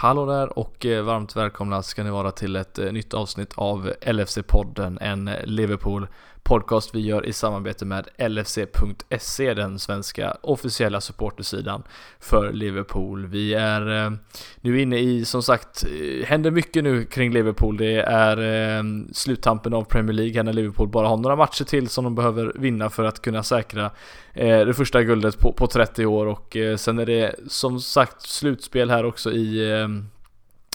[0.00, 3.92] Hallå där och eh, varmt välkomna ska ni vara till ett eh, nytt avsnitt av
[4.00, 6.06] LFC-podden, en Liverpool
[6.48, 11.82] podcast vi gör i samarbete med LFC.se, den svenska officiella supportersidan
[12.20, 13.26] för Liverpool.
[13.26, 14.12] Vi är eh,
[14.60, 17.76] nu inne i, som sagt, eh, händer mycket nu kring Liverpool.
[17.76, 18.36] Det är
[18.78, 22.52] eh, sluttampen av Premier League när Liverpool bara har några matcher till som de behöver
[22.54, 23.90] vinna för att kunna säkra
[24.34, 29.04] det första guldet på, på 30 år och sen är det som sagt slutspel här
[29.04, 29.64] också i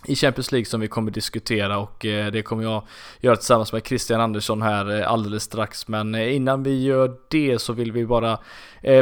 [0.06, 2.84] i Champions League som vi kommer diskutera och eh, det kommer jag
[3.20, 5.88] göra tillsammans med Christian Andersson här eh, alldeles strax.
[5.88, 8.40] Men eh, innan vi gör det så vill vi bara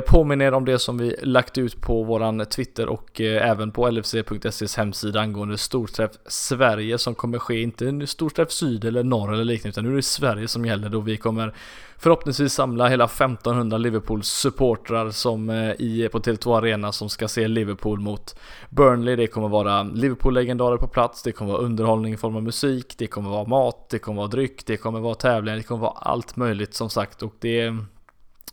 [0.08, 4.78] påminna er om det som vi lagt ut på våran Twitter och även på lfc.ses
[4.78, 9.84] hemsida angående Storträff Sverige som kommer ske, inte Storträff Syd eller Norr eller liknande utan
[9.84, 11.54] nu är det Sverige som gäller då vi kommer
[12.02, 17.48] förhoppningsvis samla hela 1500 Liverpools supportrar som eh, i, på Tele2 Arena som ska se
[17.48, 18.36] Liverpool mot
[18.70, 19.16] Burnley.
[19.16, 23.08] Det kommer vara Liverpool-legendarer på plats, det kommer vara underhållning i form av musik, det
[23.08, 26.36] kommer vara mat, det kommer vara dryck, det kommer vara tävlingar, det kommer vara allt
[26.36, 27.22] möjligt som sagt.
[27.22, 27.73] Och det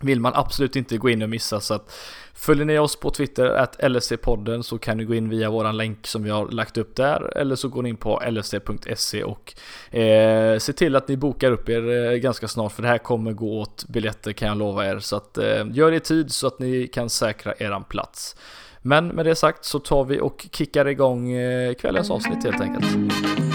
[0.01, 1.61] vill man absolut inte gå in och missa.
[1.61, 1.93] Så att
[2.39, 6.07] följer ni oss på Twitter att LSC-podden så kan ni gå in via våran länk
[6.07, 9.55] som vi har lagt upp där eller så går ni in på lsc.se och
[9.99, 13.33] eh, se till att ni bokar upp er eh, ganska snart för det här kommer
[13.33, 16.47] gå åt biljetter kan jag lova er så att eh, gör det i tid så
[16.47, 18.37] att ni kan säkra eran plats.
[18.83, 23.48] Men med det sagt så tar vi och kickar igång eh, kvällens avsnitt helt enkelt.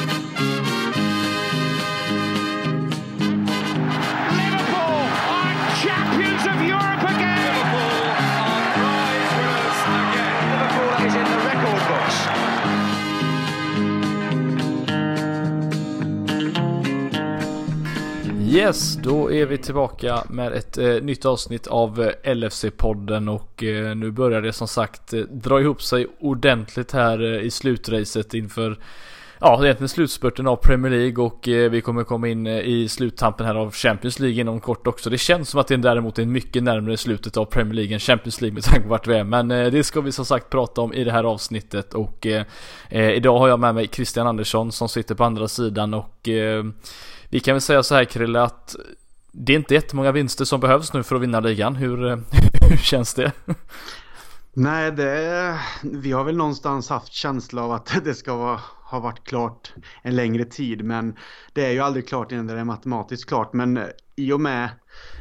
[18.63, 23.95] Yes, då är vi tillbaka med ett eh, nytt avsnitt av eh, LFC-podden och eh,
[23.95, 28.77] nu börjar det som sagt eh, dra ihop sig ordentligt här eh, i slutracet inför
[29.39, 33.45] Ja, egentligen slutspurten av Premier League och eh, vi kommer komma in eh, i sluttampen
[33.45, 35.09] här av Champions League inom kort också.
[35.09, 38.41] Det känns som att det däremot är mycket närmare slutet av Premier League än Champions
[38.41, 39.23] League med tanke på vart vi är.
[39.23, 42.45] Men eh, det ska vi som sagt prata om i det här avsnittet och eh,
[42.89, 46.29] idag har jag med mig Christian Andersson som sitter på andra sidan och
[47.33, 48.75] vi kan väl säga så här Krille att
[49.31, 51.75] det är inte jättemånga vinster som behövs nu för att vinna ligan.
[51.75, 52.17] Hur, eh,
[52.69, 53.31] hur känns det?
[54.53, 59.23] Nej, det, vi har väl någonstans haft känsla av att det ska vara, ha varit
[59.23, 60.85] klart en längre tid.
[60.85, 61.15] Men
[61.53, 63.53] det är ju aldrig klart innan det är matematiskt klart.
[63.53, 64.63] Men eh, i och med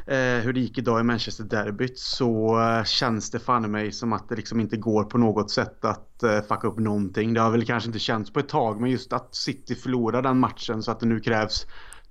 [0.06, 3.93] eh, hur det gick idag i Manchester Derbyt så eh, känns det fan i mig
[3.93, 7.34] som att det liksom inte går på något sätt att eh, fucka upp någonting.
[7.34, 10.39] Det har väl kanske inte känts på ett tag men just att City förlorar den
[10.39, 11.67] matchen så att det nu krävs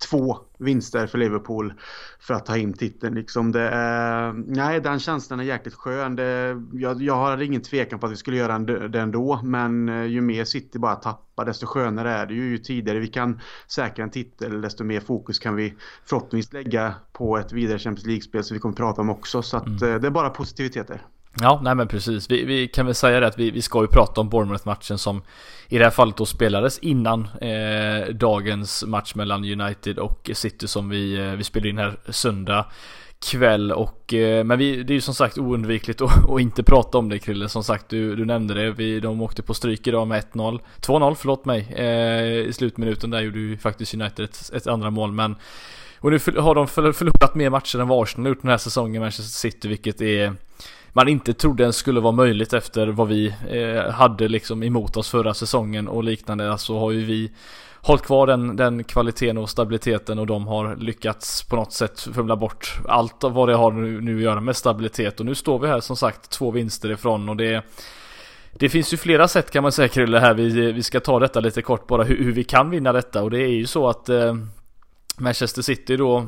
[0.10, 1.74] två vinster för Liverpool
[2.20, 3.16] för att ta in titeln.
[3.16, 6.16] Liksom det är, nej, den känslan är jäkligt skön.
[6.16, 10.06] Det, jag, jag har ingen tvekan på att vi skulle göra det ändå, men eh,
[10.06, 12.50] ju mer City bara tappar, desto skönare är det ju.
[12.50, 15.74] Ju tidigare vi kan säkra en titel, desto mer fokus kan vi
[16.06, 19.42] förhoppningsvis lägga på ett vidare Champions League-spel som vi kommer prata om också.
[19.42, 19.94] Så att, mm.
[19.94, 21.02] Eh, det är bara positiviteter.
[21.40, 22.32] Ja, nej men precis.
[22.32, 25.22] Vi, vi, kan väl säga det att vi, vi ska ju prata om Bournemouth-matchen som
[25.68, 30.90] i det här fallet då spelades innan eh, dagens match mellan United och City som
[30.90, 32.66] vi, eh, vi spelade in här söndag
[33.32, 36.98] kväll och eh, men vi, det är ju som sagt oundvikligt att, att inte prata
[36.98, 37.50] om det Krille.
[37.50, 38.72] Som sagt, du, du nämnde det.
[38.72, 40.60] Vi, de åkte på stryk idag med 1-0.
[40.82, 41.74] 2-0, förlåt mig.
[41.76, 45.36] Eh, I slutminuten där gjorde ju faktiskt United ett, ett andra mål men
[46.00, 49.50] och nu har de förlorat mer matcher än vad Arsenal gjort den här säsongen Manchester
[49.50, 50.36] City vilket är
[50.94, 55.10] man inte trodde ens skulle vara möjligt efter vad vi eh, hade liksom emot oss
[55.10, 56.58] förra säsongen och liknande.
[56.58, 57.32] Så har ju vi
[57.82, 62.36] hållit kvar den, den kvaliteten och stabiliteten och de har lyckats på något sätt fumla
[62.36, 65.20] bort allt av vad det har nu, nu att göra med stabilitet.
[65.20, 67.64] Och nu står vi här som sagt två vinster ifrån och det
[68.54, 70.34] det finns ju flera sätt kan man säga Krille här.
[70.34, 73.32] Vi, vi ska ta detta lite kort bara hur, hur vi kan vinna detta och
[73.32, 74.36] det är ju så att eh,
[75.18, 76.28] Manchester City då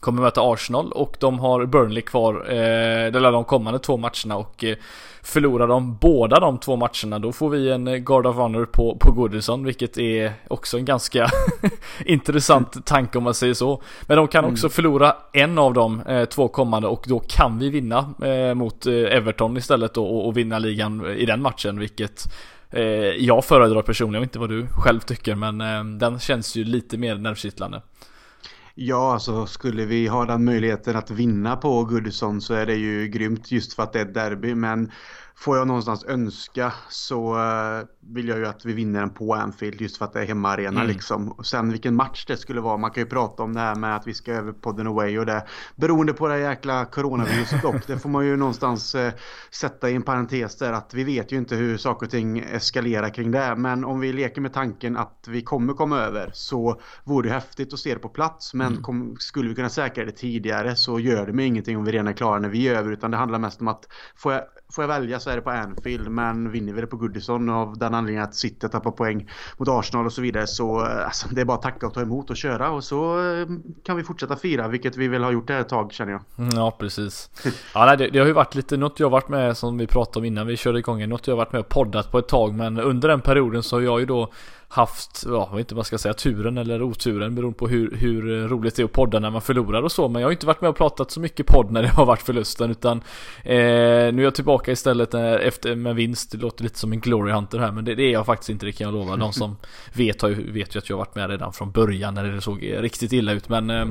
[0.00, 4.64] kommer möta Arsenal och de har Burnley kvar, eh, eller de kommande två matcherna och
[4.64, 4.76] eh,
[5.22, 8.96] förlorar de båda de två matcherna då får vi en eh, Guard of Honor på,
[9.00, 11.28] på Goodison vilket är också en ganska
[12.04, 13.82] intressant tanke om man säger så.
[14.02, 14.70] Men de kan också mm.
[14.70, 18.94] förlora en av de eh, två kommande och då kan vi vinna eh, mot eh,
[18.94, 22.32] Everton istället då och, och vinna ligan i den matchen vilket
[22.70, 22.82] eh,
[23.18, 25.58] jag föredrar personligen, jag vet inte vad du själv tycker men
[25.98, 27.82] den känns ju lite mer nervkittlande.
[28.80, 33.08] Ja, alltså skulle vi ha den möjligheten att vinna på Goodison så är det ju
[33.08, 34.54] grymt just för att det är ett derby.
[34.54, 34.90] Men
[35.38, 39.80] får jag någonstans önska så uh, vill jag ju att vi vinner den på Anfield
[39.80, 40.92] just för att det är hemmaarena mm.
[40.92, 41.32] liksom.
[41.32, 42.76] Och sen vilken match det skulle vara.
[42.76, 45.26] Man kan ju prata om det här med att vi ska över podden away och
[45.26, 45.46] det.
[45.76, 47.86] Beroende på det jäkla coronaviruset dock.
[47.86, 49.10] Det får man ju någonstans uh,
[49.50, 53.14] sätta i en parentes där att vi vet ju inte hur saker och ting eskalerar
[53.14, 53.54] kring det.
[53.56, 57.72] Men om vi leker med tanken att vi kommer komma över så vore det häftigt
[57.72, 58.54] att se det på plats.
[58.54, 58.82] Men mm.
[58.82, 62.08] kom, skulle vi kunna säkra det tidigare så gör det mig ingenting om vi redan
[62.08, 62.92] är klara när vi är över.
[62.92, 63.86] Utan det handlar mest om att
[64.16, 64.42] får jag
[64.72, 67.78] får jag välja så är det på Anfield men vinner vi det på Goodison av
[67.78, 71.40] den anledningen att City tappar poäng mot Arsenal och så vidare så eh, alltså, det
[71.40, 73.46] är bara att tacka och ta emot och köra och så eh,
[73.82, 76.22] kan vi fortsätta fira vilket vi väl har gjort det här ett tag känner jag.
[76.38, 77.30] Mm, ja precis.
[77.74, 80.18] Ja nej, det, det, har ju varit lite något jag varit med som vi pratade
[80.18, 82.80] om innan vi körde igång något jag varit med och poddat på ett tag men
[82.80, 84.32] under den perioden så har jag ju då
[84.70, 88.76] haft, ja, inte vad man ska säga, turen eller oturen beroende på hur, hur roligt
[88.76, 90.08] det är att podda när man förlorar och så.
[90.08, 92.22] Men jag har inte varit med och pratat så mycket podd när det har varit
[92.22, 92.98] förlusten utan
[93.44, 93.54] eh,
[94.12, 96.32] nu är jag tillbaka istället efter, med vinst.
[96.32, 98.66] Det låter lite som en glory hunter här men det, det är jag faktiskt inte,
[98.66, 99.16] det kan jag lova.
[99.16, 99.56] De som
[99.92, 102.40] vet, har ju, vet ju att jag har varit med redan från början när det
[102.40, 103.48] såg riktigt illa ut.
[103.48, 103.86] Men, eh,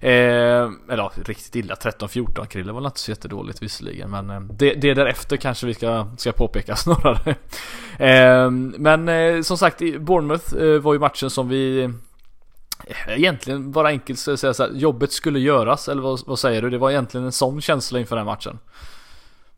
[0.00, 4.10] eh eller ja, riktigt illa, 13-14 Krille var inte så jättedåligt visserligen.
[4.10, 7.34] Men eh, det, det därefter kanske vi ska, ska påpeka snarare.
[7.98, 9.82] eh, men eh, som sagt,
[10.16, 11.90] Bournemouth eh, var ju matchen som vi eh,
[13.08, 16.70] Egentligen bara enkelt så säga så här, jobbet skulle göras eller vad, vad, säger du?
[16.70, 18.58] Det var egentligen en sån känsla inför den matchen.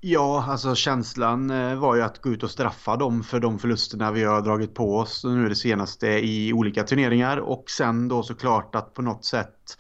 [0.01, 4.13] Ja, alltså känslan eh, var ju att gå ut och straffa dem för de förlusterna
[4.13, 8.75] vi har dragit på oss nu det senaste i olika turneringar och sen då såklart
[8.75, 9.79] att på något sätt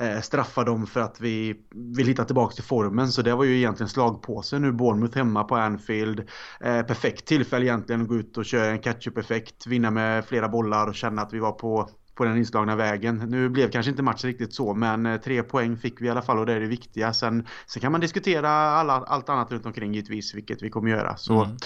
[0.00, 1.56] eh, straffa dem för att vi
[1.96, 3.08] vill hitta tillbaka till formen.
[3.08, 4.72] Så det var ju egentligen slagpåse nu.
[4.72, 6.20] Bournemouth hemma på Anfield.
[6.60, 9.66] Eh, perfekt tillfälle egentligen att gå ut och köra en catch-up-effekt.
[9.66, 13.16] Vinna med flera bollar och känna att vi var på på den inslagna vägen.
[13.16, 16.22] Nu blev kanske inte matchen riktigt så, men eh, tre poäng fick vi i alla
[16.22, 17.12] fall och det är det viktiga.
[17.12, 21.16] Sen, sen kan man diskutera alla, allt annat runt omkring givetvis, vilket vi kommer göra.
[21.16, 21.56] Så mm.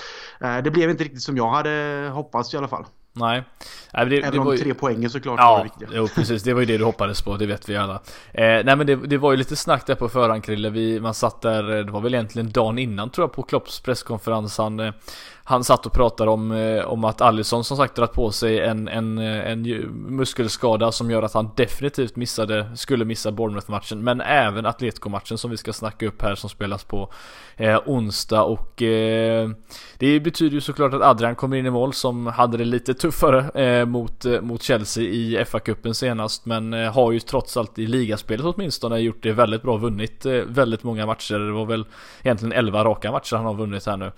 [0.40, 2.86] eh, det blev inte riktigt som jag hade hoppats i alla fall.
[3.12, 3.42] Nej.
[3.92, 4.58] nej det, Även det om ju...
[4.58, 5.88] tre poängen såklart ja, var viktiga.
[5.92, 7.94] Jo precis, det var ju det du hoppades på, det vet vi alla.
[8.32, 11.14] Eh, nej men det, det, var ju lite snack där på förhand Krille, vi, man
[11.14, 14.58] satt där, eh, det var väl egentligen dagen innan tror jag på Klopps presskonferens.
[14.58, 14.92] Han, eh,
[15.50, 18.88] han satt och pratade om, eh, om att Allison som sagt dragit på sig en,
[18.88, 19.62] en, eh, en
[20.16, 24.04] muskelskada som gör att han definitivt missade, skulle missa Bournemouth-matchen.
[24.04, 27.12] Men även Atletico-matchen som vi ska snacka upp här som spelas på
[27.56, 28.42] eh, onsdag.
[28.42, 29.50] Och eh,
[29.98, 33.62] det betyder ju såklart att Adrian kommer in i mål som hade det lite tuffare
[33.64, 36.46] eh, mot, eh, mot Chelsea i FA-cupen senast.
[36.46, 39.76] Men eh, har ju trots allt i ligaspelet åtminstone gjort det väldigt bra.
[39.76, 41.38] Vunnit eh, väldigt många matcher.
[41.38, 41.84] Det var väl
[42.22, 44.12] egentligen 11 raka matcher han har vunnit här nu.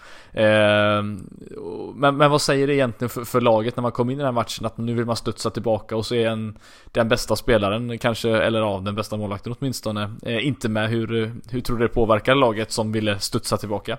[1.94, 4.26] Men, men vad säger det egentligen för, för, laget när man kommer in i den
[4.26, 4.66] här matchen?
[4.66, 6.58] Att nu vill man studsa tillbaka och så är en,
[6.92, 10.88] den bästa spelaren kanske, eller ja, den bästa målvakten åtminstone, eh, inte med.
[10.90, 13.98] Hur, hur tror du det påverkar laget som ville studsa tillbaka?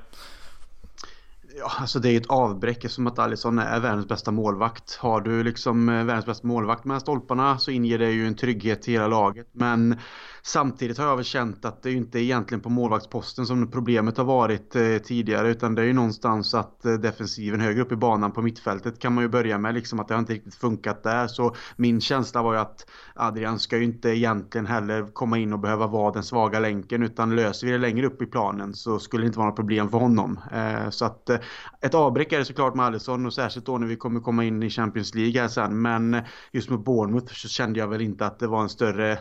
[1.58, 4.96] Ja, alltså det är ett avbräck som att Alisson är världens bästa målvakt.
[4.96, 8.82] Har du liksom eh, världens bästa målvakt med stolparna så inger det ju en trygghet
[8.82, 9.48] till hela laget.
[9.52, 10.00] Men
[10.46, 14.76] Samtidigt har jag väl känt att det inte egentligen på målvaktsposten som problemet har varit
[14.76, 18.42] eh, tidigare utan det är ju någonstans att eh, defensiven högre upp i banan på
[18.42, 21.56] mittfältet kan man ju börja med liksom att det har inte riktigt funkat där så
[21.76, 22.86] min känsla var ju att
[23.16, 27.36] Adrian ska ju inte egentligen heller komma in och behöva vara den svaga länken utan
[27.36, 29.98] löser vi det längre upp i planen så skulle det inte vara något problem för
[29.98, 30.40] honom.
[30.52, 31.38] Eh, så att eh,
[31.82, 34.64] ett avbräck är det såklart med Alisson och särskilt då när vi kommer komma in
[34.64, 38.26] i Champions League här sen men eh, just med Bournemouth så kände jag väl inte
[38.26, 39.18] att det var en större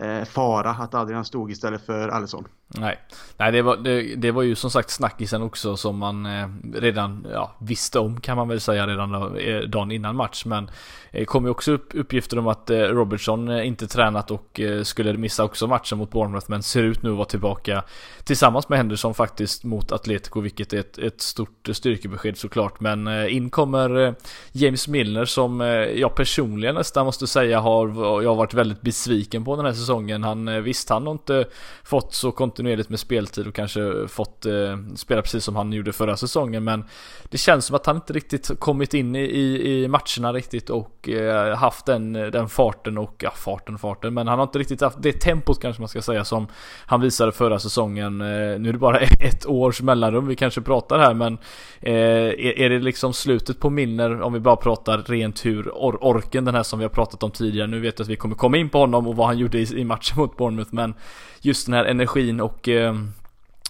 [0.00, 2.48] eh, fara att Adrian stod istället för Alisson.
[2.68, 2.98] Nej,
[3.36, 7.26] Nej det, var, det, det var ju som sagt snackisen också som man eh, redan
[7.32, 10.44] ja, visste om kan man väl säga redan då, eh, dagen innan match.
[10.44, 10.70] Men
[11.14, 14.60] det eh, kom ju också upp uppgifter om att eh, Robertson eh, inte tränat och
[14.60, 17.82] eh, skulle missa också matchen mot Bournemouth men ser ut nu att vara tillbaka
[18.24, 22.80] tillsammans med Henderson faktiskt mot Atletico vilket är ett, ett stort eh, styrkebesked såklart.
[22.80, 24.12] Men eh, in kommer eh,
[24.52, 25.60] James Milner som
[25.96, 27.88] jag personligen nästan måste säga har
[28.22, 30.24] jag har varit väldigt besviken på den här säsongen.
[30.24, 31.44] Han visst, han har inte
[31.82, 36.16] fått så kontinuerligt med speltid och kanske fått eh, spela precis som han gjorde förra
[36.16, 36.64] säsongen.
[36.64, 36.84] Men
[37.28, 41.08] det känns som att han inte riktigt kommit in i, i, i matcherna riktigt och
[41.08, 45.02] eh, haft den, den farten och, ja farten farten, men han har inte riktigt haft
[45.02, 46.46] det tempot kanske man ska säga som
[46.86, 48.20] han visade förra säsongen.
[48.20, 48.26] Eh,
[48.58, 51.38] nu är det bara ett års mellanrum vi kanske pratar här men
[51.80, 56.04] eh, är, är, det liksom slutet på minner om vi bara pratar rent hur or
[56.04, 57.66] orken den här som vi har pratat om tidigare.
[57.66, 59.80] Nu vet jag att vi kommer komma in på honom och vad han gjorde i,
[59.80, 60.94] i matchen mot Bournemouth men
[61.40, 62.94] just den här energin och eh,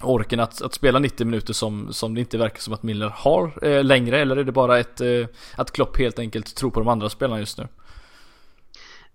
[0.02, 3.64] orken att, att spela 90 minuter som, som det inte verkar som att Miller har
[3.64, 5.26] eh, längre eller är det bara ett, eh,
[5.56, 7.68] att Klopp helt enkelt tror på de andra spelarna just nu?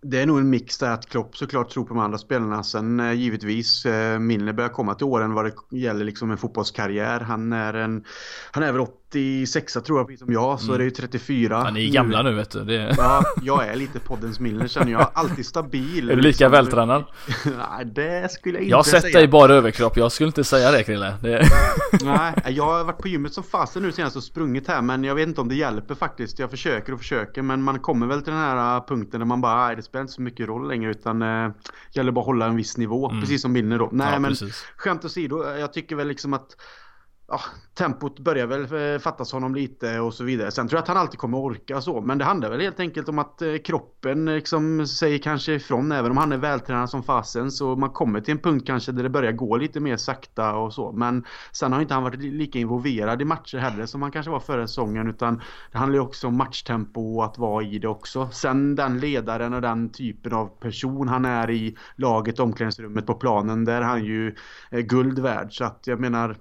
[0.01, 2.63] det är nog en mix där att Klopp såklart tror på de andra spelarna.
[2.63, 7.19] Sen eh, givetvis eh, Milner börjar komma till åren vad det gäller liksom en fotbollskarriär.
[7.19, 8.03] Han är en,
[8.51, 10.75] han är väl 86 tror jag, precis som jag, så mm.
[10.75, 11.57] är det ju 34.
[11.57, 12.63] Han är gamla nu vet du.
[12.63, 12.95] Det...
[12.97, 15.11] Ja, jag är lite poddens Milner känner jag.
[15.13, 16.09] Alltid stabil.
[16.09, 16.51] Är du lika liksom...
[16.51, 17.03] vältränad?
[17.45, 18.69] Nej, det skulle jag inte säga.
[18.69, 19.17] Jag har sett säga.
[19.17, 21.13] dig bara överkropp, jag skulle inte säga det Krille.
[21.21, 21.49] Det...
[22.03, 25.15] Nej, jag har varit på gymmet som fasen nu senast och sprungit här, men jag
[25.15, 26.39] vet inte om det hjälper faktiskt.
[26.39, 29.41] Jag försöker och försöker, men man kommer väl till den här äh, punkten där man
[29.41, 31.51] bara, nej det spelar inte så mycket roll längre, utan eh,
[31.91, 33.21] gäller bara att hålla en viss nivå, mm.
[33.21, 33.89] precis som Milner då.
[33.91, 34.65] Nej, ja, men precis.
[34.75, 36.55] skämt åsido, jag tycker väl liksom att
[37.29, 37.39] ja,
[37.73, 40.51] tempot börjar väl eh, fattas honom lite och så vidare.
[40.51, 42.01] Sen tror jag att han alltid kommer orka så.
[42.01, 45.91] Men det handlar väl helt enkelt om att eh, kroppen liksom säger kanske ifrån.
[45.91, 49.03] Även om han är vältränad som fasen så man kommer till en punkt kanske där
[49.03, 50.91] det börjar gå lite mer sakta och så.
[50.91, 54.39] Men sen har inte han varit lika involverad i matcher heller som han kanske var
[54.39, 55.09] förra säsongen.
[55.09, 58.29] Utan det handlar ju också om matchtempo och att vara i det också.
[58.31, 63.65] Sen den ledaren och den typen av person han är i laget, omklädningsrummet, på planen.
[63.65, 64.35] Där är han ju
[64.71, 65.53] eh, guld värd.
[65.53, 66.35] Så att jag menar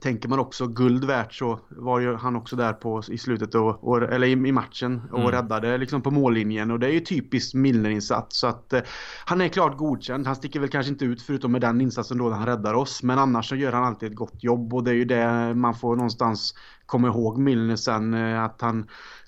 [0.00, 3.88] Tänker man också guld värt så var ju han också där på, i slutet och,
[3.88, 5.30] och eller i, i, matchen och mm.
[5.30, 8.80] räddade liksom på mållinjen och det är ju typiskt Milner-insats så att eh,
[9.24, 10.26] han är klart godkänd.
[10.26, 13.18] Han sticker väl kanske inte ut förutom med den insatsen då han räddar oss men
[13.18, 15.96] annars så gör han alltid ett gott jobb och det är ju det man får
[15.96, 16.54] någonstans
[16.86, 18.86] komma ihåg Milner sen eh, att han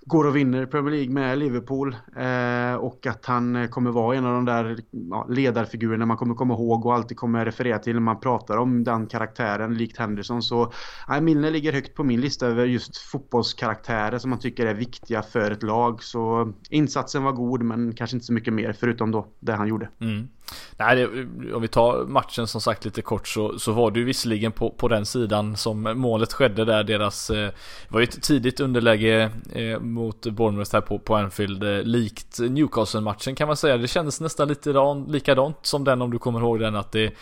[0.08, 4.26] går och vinner Premier League med Liverpool eh, och att han eh, kommer vara en
[4.26, 8.00] av de där ja, ledarfigurerna man kommer komma ihåg och alltid kommer referera till när
[8.00, 10.72] man pratar om den karaktären likt Henderson så
[11.20, 15.50] Milner ligger högt på min lista över just fotbollskaraktärer som man tycker är viktiga för
[15.50, 19.52] ett lag så insatsen var god men kanske inte så mycket mer förutom då det
[19.52, 19.88] han gjorde.
[20.00, 20.28] Mm.
[20.76, 21.06] Nej, det,
[21.54, 24.70] om vi tar matchen som sagt lite kort så, så var det ju visserligen på,
[24.70, 27.50] på den sidan som målet skedde där deras eh,
[27.88, 33.34] var ju ett tidigt underläge eh, mot Bournemouth här på, på Anfield eh, likt Newcastle-matchen
[33.34, 33.76] kan man säga.
[33.76, 34.72] Det kändes nästan lite
[35.08, 37.14] likadant som den om du kommer ihåg den att det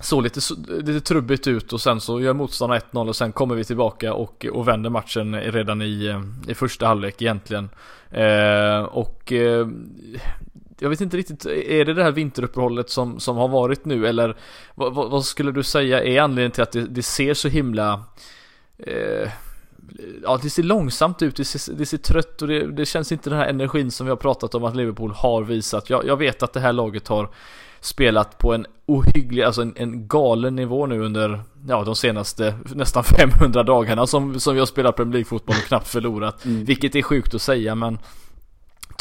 [0.00, 3.64] såg lite, lite trubbigt ut och sen så gör motståndarna 1-0 och sen kommer vi
[3.64, 7.68] tillbaka och, och vänder matchen redan i, eh, i första halvlek egentligen.
[8.10, 9.66] Eh, och eh,
[10.80, 14.36] jag vet inte riktigt, är det det här vinteruppehållet som, som har varit nu eller
[14.74, 18.02] vad, vad, skulle du säga är anledningen till att det, det ser så himla
[18.78, 19.30] eh,
[20.22, 23.30] Ja, det ser långsamt ut, det ser, det ser trött och det, det, känns inte
[23.30, 25.90] den här energin som vi har pratat om att Liverpool har visat.
[25.90, 27.30] Jag, jag vet att det här laget har
[27.80, 33.04] spelat på en ohygglig, alltså en, en galen nivå nu under ja, de senaste nästan
[33.18, 36.44] 500 dagarna som, som vi har spelat Premier League-fotboll och knappt förlorat.
[36.44, 36.64] Mm.
[36.64, 37.98] Vilket är sjukt att säga men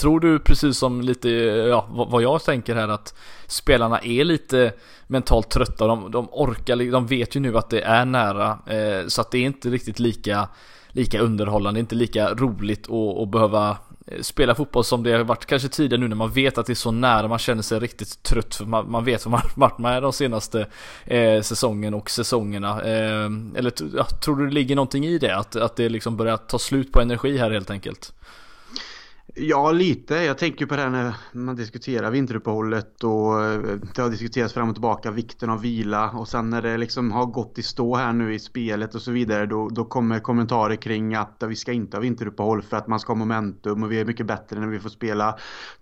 [0.02, 1.30] Tror du precis som lite,
[1.70, 3.16] ja, vad jag tänker här att
[3.48, 4.74] spelarna är lite
[5.08, 9.22] mentalt trötta, de, de orkar, de vet ju nu att det är nära, eh, så
[9.22, 10.48] att det är inte riktigt lika,
[10.88, 13.78] lika underhållande, inte lika roligt att, att behöva
[14.08, 16.74] eh, spela fotboll som det har varit kanske tidigare nu när man vet att det
[16.74, 19.78] är så nära, man känner sig riktigt trött för man, man vet vad man varit
[19.78, 20.68] med de senaste
[21.06, 22.82] eh, säsongen och säsongerna.
[22.82, 25.38] Eh, eller ja, tror du det ligger någonting i det?
[25.38, 28.14] Att, att det liksom börjar ta slut på energi här helt enkelt?
[29.40, 30.16] Ja, lite.
[30.16, 33.60] Jag tänker på det här när man diskuterar vinteruppehållet och eh,
[33.96, 37.26] det har diskuterats fram och tillbaka vikten av vila och sen när det liksom har
[37.26, 41.16] gått i stå här nu i spelet och så vidare då, då kommer kommentarer kring
[41.16, 44.06] att vi ska inte ha vinteruppehåll för att man ska ha momentum och vi är
[44.06, 45.38] mycket bättre när vi får spela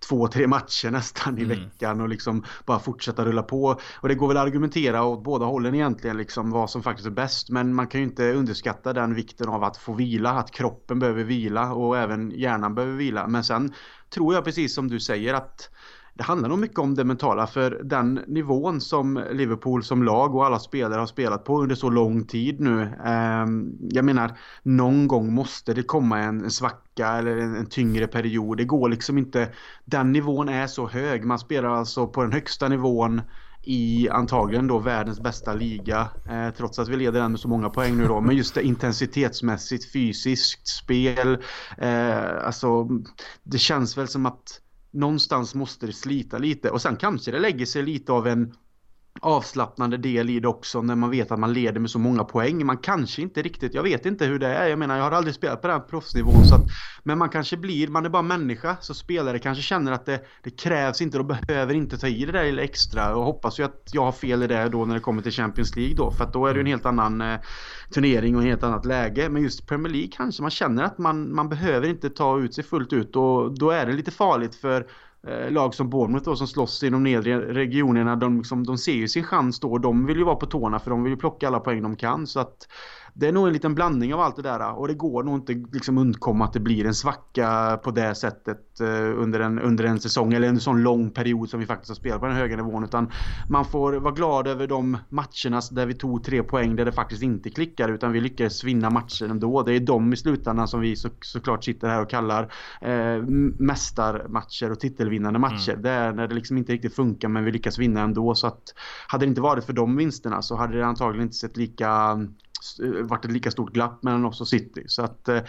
[0.10, 1.60] två, tre matcher nästan i mm.
[1.60, 3.80] veckan och liksom bara fortsätta rulla på.
[3.96, 7.12] Och det går väl att argumentera åt båda hållen egentligen liksom vad som faktiskt är
[7.12, 11.00] bäst men man kan ju inte underskatta den vikten av att få vila, att kroppen
[11.00, 13.28] behöver vila och även hjärnan behöver vila.
[13.28, 13.74] Men sen
[14.10, 15.70] tror jag precis som du säger att
[16.18, 20.46] det handlar nog mycket om det mentala för den nivån som Liverpool som lag och
[20.46, 22.82] alla spelare har spelat på under så lång tid nu.
[22.82, 23.46] Eh,
[23.90, 28.58] jag menar, någon gång måste det komma en, svacka eller en, en, tyngre period.
[28.58, 29.50] Det går liksom inte.
[29.86, 31.26] Den nivån är så hög.
[31.26, 33.22] Man spelar alltså på den högsta nivån
[33.66, 36.10] i antagligen då världens bästa liga.
[36.30, 38.22] Eh, trots att vi leder den med så många poäng nu då.
[38.22, 41.38] Men just det intensitetsmässigt, fysiskt spel.
[41.78, 42.88] Eh, alltså
[43.44, 46.70] det känns väl som att någonstans måste det slita lite.
[46.70, 48.54] Och sen kanske det lägger sig lite av en
[49.22, 52.66] avslappnande del i det också när man vet att man leder med så många poäng.
[52.66, 54.68] Man kanske inte riktigt, jag vet inte hur det är.
[54.68, 56.62] Jag menar jag har aldrig spelat på den proffsnivån så att,
[57.04, 60.50] men man kanske blir, man är bara människa så spelare kanske känner att det, det
[60.50, 63.90] krävs inte, de behöver inte ta i det där lilla extra och hoppas ju att
[63.94, 66.34] jag har fel i det då när det kommer till Champions League då för att
[66.34, 67.40] då är det en helt annan eh,
[67.94, 69.30] turnering och ett helt annat läge.
[69.30, 72.64] Men just Premier League kanske man känner att man, man behöver inte ta ut sig
[72.64, 74.88] fullt ut och då är det lite farligt för
[75.28, 78.94] Eh, lag som Bournemouth då som slåss i de nedre regionerna, de, liksom, de ser
[78.94, 81.18] ju sin chans då och de vill ju vara på tårna för de vill ju
[81.18, 82.28] plocka alla poäng de kan.
[82.28, 82.68] Så att
[83.18, 85.54] det är nog en liten blandning av allt det där och det går nog inte
[85.74, 90.00] liksom undkomma att det blir en svacka på det sättet eh, under en, under en
[90.00, 92.84] säsong eller en sån lång period som vi faktiskt har spelat på den höga nivån
[92.84, 93.12] utan
[93.50, 97.24] man får vara glad över de matcherna där vi tog tre poäng där det faktiskt
[97.24, 99.64] inte klickar utan vi lyckades vinna matchen ändå.
[99.64, 103.24] Det är de i slutändan som vi så, såklart sitter här och kallar eh,
[103.58, 105.72] mästarmatcher och titelvinnande matcher.
[105.72, 105.82] Mm.
[105.82, 108.64] Det är när det liksom inte riktigt funkar men vi lyckas vinna ändå så att
[109.08, 112.20] hade det inte varit för de vinsterna så hade det antagligen inte sett lika
[112.84, 114.84] Eh, varit ett lika stort glapp mellan oss och City.
[114.88, 115.40] Så att eh,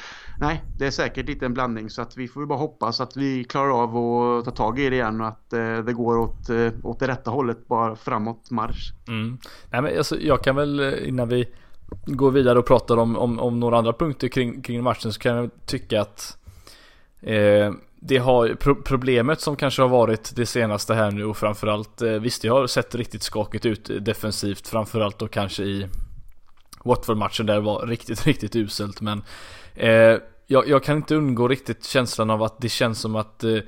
[0.40, 3.44] nej, det är säkert lite en blandning så att vi får bara hoppas att vi
[3.44, 6.50] klarar av att ta tag i det igen och att eh, det går åt,
[6.82, 8.92] åt det rätta hållet bara framåt marsch.
[9.08, 9.38] Mm.
[9.70, 11.49] Nej, men alltså, jag kan väl innan vi
[12.06, 15.37] går vidare och pratar om, om, om några andra punkter kring, kring matchen så kan
[15.37, 16.38] jag tycka att
[17.20, 22.02] eh, det har pro problemet som kanske har varit det senaste här nu och framförallt
[22.02, 25.88] eh, visst det har sett riktigt skakigt ut defensivt framförallt då kanske i
[26.86, 29.22] Watford-matchen där var riktigt, riktigt uselt men
[29.74, 33.58] eh, jag, jag, kan inte undgå riktigt känslan av att det känns som att eh,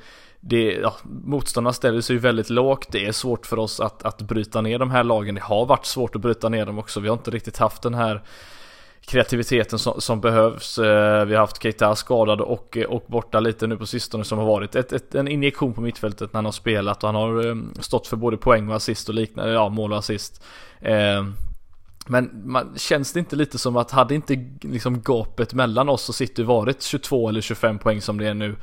[0.41, 2.89] det, ja, motståndarna ställer sig väldigt lågt.
[2.93, 5.35] Det är svårt för oss att, att bryta ner de här lagen.
[5.35, 7.01] Det har varit svårt att bryta ner dem också.
[7.01, 8.23] Vi har inte riktigt haft den här
[9.01, 10.79] kreativiteten som, som behövs.
[10.79, 14.39] Eh, vi har haft Keita skadad och, eh, och borta lite nu på sistone som
[14.39, 17.49] har varit ett, ett, en injektion på mittfältet när han har spelat och han har
[17.49, 20.45] eh, stått för både poäng och assist och liknande, ja mål och assist.
[22.09, 26.15] Men man, känns det inte lite som att hade inte liksom gapet mellan oss och
[26.15, 28.57] City varit 22 eller 25 poäng som det är nu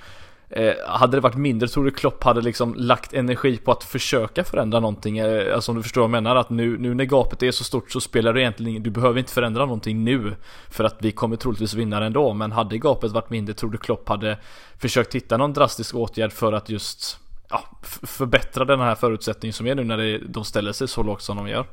[0.49, 4.43] eh, Hade det varit mindre tror du Klopp hade liksom lagt energi på att försöka
[4.43, 5.17] förändra någonting?
[5.17, 7.63] Eh, alltså om du förstår vad jag menar att nu, nu när gapet är så
[7.63, 10.35] stort så spelar det egentligen Du behöver inte förändra någonting nu
[10.69, 14.09] För att vi kommer troligtvis vinna ändå Men hade gapet varit mindre tror du Klopp
[14.09, 14.37] hade
[14.77, 17.63] försökt hitta någon drastisk åtgärd för att just ja,
[18.03, 21.37] förbättra den här förutsättningen som är nu när det, de ställer sig så lågt som
[21.37, 21.65] de gör?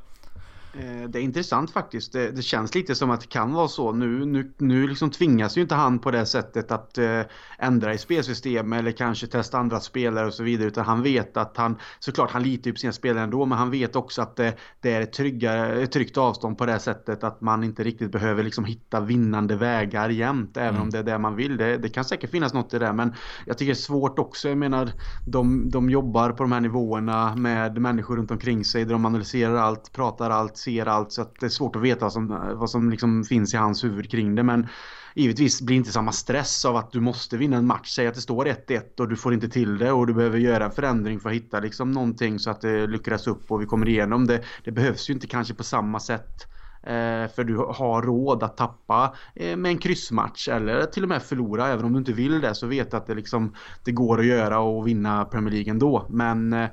[0.74, 2.12] Eh, det är intressant faktiskt.
[2.12, 3.92] Det, det, känns lite som att det kan vara så.
[3.92, 7.20] Nu, nu, nu liksom tvingas ju inte han på det sättet att eh,
[7.58, 10.68] ändra i spelsystem eller kanske testa andra spelare och så vidare.
[10.68, 13.70] Utan han vet att han, såklart han litar ju på sina spelare ändå, men han
[13.70, 17.40] vet också att det, det är ett, tryggare, ett tryggt avstånd på det sättet att
[17.40, 20.56] man inte riktigt behöver liksom hitta vinnande vägar jämt.
[20.56, 20.82] Även mm.
[20.82, 21.56] om det är det man vill.
[21.56, 23.14] Det, det kan säkert finnas något i det, men
[23.46, 24.48] jag tycker det är svårt också.
[24.48, 24.90] Jag menar,
[25.26, 29.56] de, de jobbar på de här nivåerna med människor runt omkring sig där de analyserar
[29.56, 32.70] allt, pratar allt ser allt så att det är svårt att veta vad som, vad
[32.70, 34.42] som liksom finns i hans huvud kring det.
[34.42, 34.66] Men
[35.14, 37.88] givetvis blir inte samma stress av att du måste vinna en match.
[37.88, 40.64] Säg att det står 1-1 och du får inte till det och du behöver göra
[40.64, 43.88] en förändring för att hitta liksom någonting så att det lyckas upp och vi kommer
[43.88, 44.42] igenom det.
[44.64, 46.46] Det behövs ju inte kanske på samma sätt.
[46.82, 51.22] Eh, för du har råd att tappa eh, med en kryssmatch eller till och med
[51.22, 51.68] förlora.
[51.68, 54.58] Även om du inte vill det så vet att det, liksom, det går att göra
[54.58, 56.06] och vinna Premier League ändå.
[56.10, 56.68] Men eh,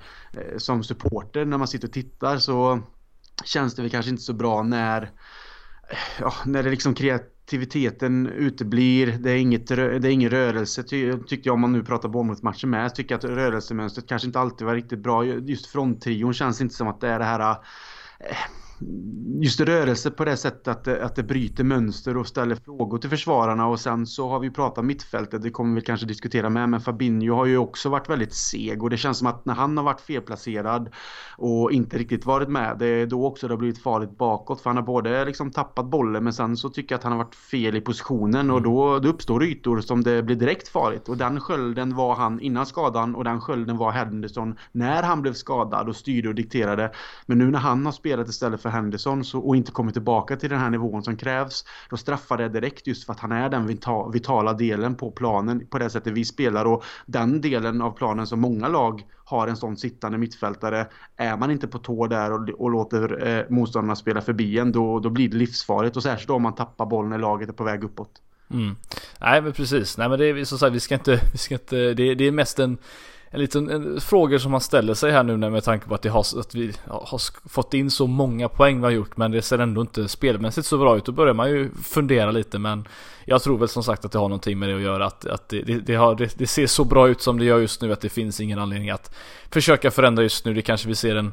[0.57, 2.79] som supporter när man sitter och tittar så
[3.43, 5.11] känns det väl kanske inte så bra när,
[6.19, 9.17] ja, när det liksom kreativiteten uteblir.
[9.19, 12.69] Det är, inget, det är ingen rörelse ty, tyckte jag om man nu pratar Bournemouth-matchen
[12.69, 12.83] med.
[12.83, 15.25] Jag tycker att rörelsemönstret kanske inte alltid var riktigt bra.
[15.25, 17.51] Just fronttrion känns inte som att det är det här
[18.19, 18.37] eh,
[19.41, 23.09] just rörelse på det sättet att det, att det bryter mönster och ställer frågor till
[23.09, 23.67] försvararna.
[23.67, 27.35] Och sen så har vi pratat mittfältet, det kommer vi kanske diskutera med, men Fabinho
[27.35, 30.01] har ju också varit väldigt seg och det känns som att när han har varit
[30.01, 30.89] felplacerad
[31.37, 34.61] och inte riktigt varit med, det är då också det har blivit farligt bakåt.
[34.61, 37.19] För han har både liksom tappat bollen men sen så tycker jag att han har
[37.19, 38.51] varit fel i positionen.
[38.51, 41.09] Och då, då uppstår ytor som det blir direkt farligt.
[41.09, 45.33] Och den skölden var han innan skadan och den skölden var Henderson när han blev
[45.33, 46.91] skadad och styrde och dikterade.
[47.25, 50.35] Men nu när han har spelat istället för för Henderson så, och inte kommer tillbaka
[50.35, 53.49] till den här nivån som krävs, då straffar det direkt just för att han är
[53.49, 53.67] den
[54.11, 58.39] vitala delen på planen på det sättet vi spelar och den delen av planen som
[58.39, 60.87] många lag har en sån sittande mittfältare.
[61.17, 64.99] Är man inte på tå där och, och låter eh, motståndarna spela förbi en då,
[64.99, 67.83] då blir det livsfarligt och särskilt om man tappar bollen när laget är på väg
[67.83, 68.21] uppåt.
[68.51, 68.75] Mm.
[69.19, 71.93] Nej men precis, nej men det är som sagt vi ska inte, vi ska inte,
[71.93, 72.77] det, det är mest en
[73.31, 76.09] en liten en, frågor som man ställer sig här nu med tanke på att, det
[76.09, 79.59] har, att vi har fått in så många poäng vi har gjort men det ser
[79.59, 81.05] ändå inte spelmässigt så bra ut.
[81.05, 82.87] Då börjar man ju fundera lite men
[83.25, 85.49] jag tror väl som sagt att det har någonting med det att göra att, att
[85.49, 87.93] det, det, det, har, det, det ser så bra ut som det gör just nu
[87.93, 89.15] att det finns ingen anledning att
[89.49, 90.53] försöka förändra just nu.
[90.53, 91.31] Det kanske vi ser en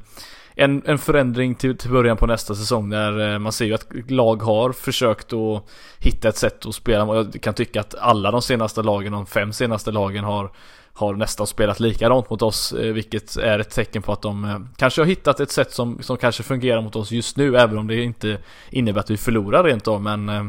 [0.59, 3.87] en, en förändring till, till början på nästa säsong där eh, man ser ju att
[4.09, 5.65] lag har försökt att
[5.99, 7.15] hitta ett sätt att spela.
[7.15, 10.51] Jag kan tycka att alla de senaste lagen, de fem senaste lagen har
[10.97, 14.59] har nästan spelat likadant mot oss, eh, vilket är ett tecken på att de eh,
[14.77, 17.87] kanske har hittat ett sätt som, som kanske fungerar mot oss just nu, även om
[17.87, 18.39] det inte
[18.71, 20.45] innebär att vi förlorar rent av, men eh,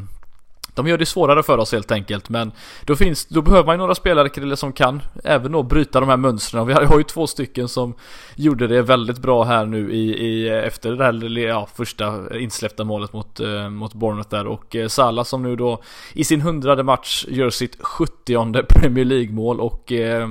[0.77, 2.51] de gör det svårare för oss helt enkelt men
[2.85, 6.09] då finns, då behöver man ju några spelare Krille som kan även då bryta de
[6.09, 6.67] här mönstren.
[6.67, 7.93] Vi har ju två stycken som
[8.35, 13.13] gjorde det väldigt bra här nu i, i efter det där ja, första insläppta målet
[13.13, 17.25] mot, eh, mot Bournemouth där och eh, Salah som nu då i sin hundrade match
[17.27, 20.29] gör sitt 70 Premier League mål och eh,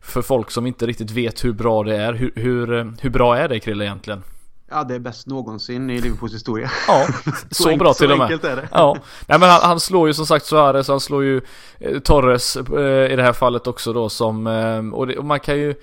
[0.00, 3.48] för folk som inte riktigt vet hur bra det är, hur, hur, hur bra är
[3.48, 4.22] det Krille egentligen?
[4.70, 6.70] Ja, det är bäst någonsin i Liverpools historia.
[6.88, 7.06] Ja,
[7.50, 8.44] så, så bra till och med.
[8.44, 8.68] Är det.
[8.72, 11.40] Ja, Nej, men han, han, slår ju som sagt Suarez, han slår ju
[11.78, 15.40] eh, Torres eh, i det här fallet också då som, eh, och, det, och, man
[15.40, 15.74] kan ju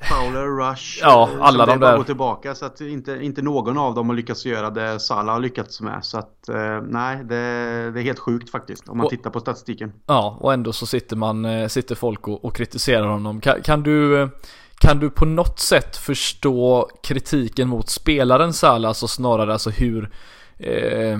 [0.00, 1.96] Fowler, Rush, ja, eh, alla de där.
[1.96, 5.40] gå tillbaka så att inte, inte någon av dem har lyckats göra det Salah har
[5.40, 6.04] lyckats med.
[6.04, 7.34] Så att eh, nej, det,
[7.90, 9.92] det, är helt sjukt faktiskt om man och, tittar på statistiken.
[10.06, 13.40] Ja, och ändå så sitter man, eh, sitter folk och, och kritiserar honom.
[13.40, 14.28] Kan, kan du
[14.84, 20.10] kan du på något sätt förstå kritiken mot spelaren Salah, alltså snarare alltså hur
[20.58, 21.18] eh,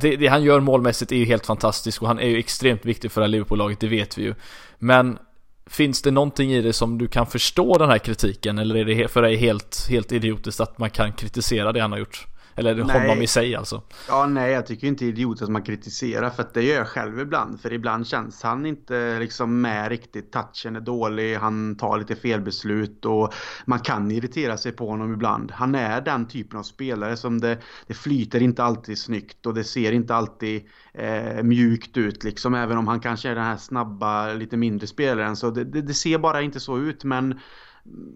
[0.00, 3.12] det, det, han gör målmässigt är ju helt fantastiskt och han är ju extremt viktig
[3.12, 4.34] för det här Liverpool-laget, det vet vi ju.
[4.78, 5.18] Men
[5.66, 9.08] finns det någonting i det som du kan förstå den här kritiken eller är det
[9.08, 12.26] för dig helt, helt idiotiskt att man kan kritisera det han har gjort?
[12.60, 13.00] Eller nej.
[13.00, 13.82] honom i sig alltså.
[14.08, 16.76] Ja, nej, jag tycker inte det är idiotiskt att man kritiserar för att det gör
[16.76, 17.60] jag själv ibland.
[17.60, 20.32] För ibland känns han inte liksom med riktigt.
[20.32, 25.50] Touchen är dålig, han tar lite felbeslut och man kan irritera sig på honom ibland.
[25.50, 29.64] Han är den typen av spelare som det, det flyter inte alltid snyggt och det
[29.64, 30.62] ser inte alltid
[30.94, 32.54] eh, mjukt ut liksom.
[32.54, 35.94] Även om han kanske är den här snabba, lite mindre spelaren så det, det, det
[35.94, 37.04] ser bara inte så ut.
[37.04, 37.40] Men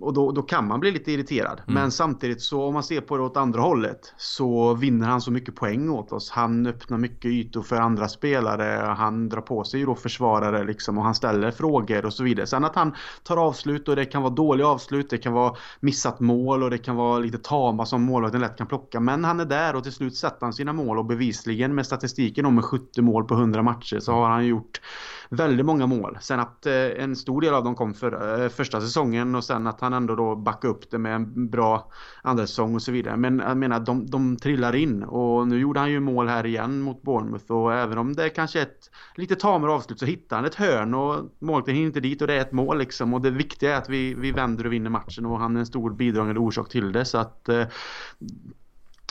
[0.00, 1.60] och då, då kan man bli lite irriterad.
[1.66, 1.74] Mm.
[1.74, 5.30] Men samtidigt så om man ser på det åt andra hållet så vinner han så
[5.30, 6.30] mycket poäng åt oss.
[6.30, 8.94] Han öppnar mycket ytor för andra spelare.
[8.94, 12.46] Han drar på sig då försvarare liksom och han ställer frågor och så vidare.
[12.46, 15.10] Sen att han tar avslut och det kan vara dåliga avslut.
[15.10, 18.66] Det kan vara missat mål och det kan vara lite tama som målvakten lätt kan
[18.66, 19.00] plocka.
[19.00, 22.46] Men han är där och till slut sätter han sina mål och bevisligen med statistiken
[22.46, 24.80] om med 70 mål på 100 matcher så har han gjort
[25.28, 26.18] väldigt många mål.
[26.20, 29.66] Sen att eh, en stor del av dem kom för eh, första säsongen och sen
[29.66, 31.90] att han ändå då backade upp det med en bra
[32.22, 33.16] andra säsong och så vidare.
[33.16, 36.80] Men jag menar, de, de trillar in och nu gjorde han ju mål här igen
[36.80, 40.36] mot Bournemouth och även om det är kanske är ett lite tamare avslut så hittar
[40.36, 43.20] han ett hörn och målet hinner inte dit och det är ett mål liksom och
[43.20, 45.90] det viktiga är att vi, vi vänder och vinner matchen och han är en stor
[45.90, 47.64] bidragande orsak till det så att eh,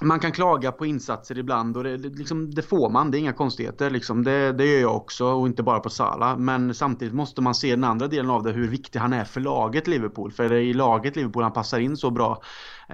[0.04, 3.34] man kan klaga på insatser ibland och det, liksom, det får man, det är inga
[3.34, 3.90] konstigheter.
[3.90, 4.24] Liksom.
[4.24, 6.38] Det, det gör jag också och inte bara på Sala.
[6.38, 9.42] Men samtidigt måste man se den andra delen av det, hur viktig han är för
[9.42, 10.32] laget Liverpool.
[10.32, 12.42] För det är i laget Liverpool han passar in så bra.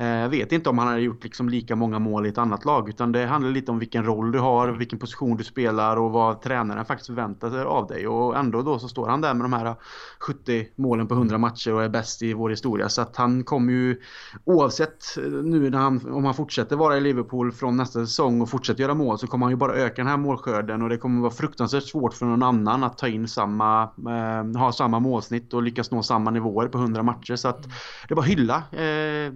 [0.02, 2.90] Jag vet inte om han hade gjort liksom lika många mål i ett annat lag
[2.90, 6.42] utan det handlar lite om vilken roll du har, vilken position du spelar och vad
[6.42, 8.08] tränaren faktiskt förväntar sig av dig.
[8.08, 9.76] Och ändå då så står han där med de här eh,
[10.20, 12.90] 70 målen på 100 matcher och är bäst i vår historia.
[12.90, 14.02] Så att han kommer ju
[14.44, 18.50] oavsett eh, nu när han, om han fortsätter vara i Liverpool från nästa säsong och
[18.50, 21.22] fortsätter göra mål så kommer han ju bara öka den här målskörden och det kommer
[21.22, 25.64] vara fruktansvärt svårt för någon annan att ta in samma, eh, ha samma målsnitt och
[25.64, 27.36] lyckas nå samma nivåer på 100 matcher.
[27.36, 27.64] Så att
[28.08, 29.34] det är bara hylla eh,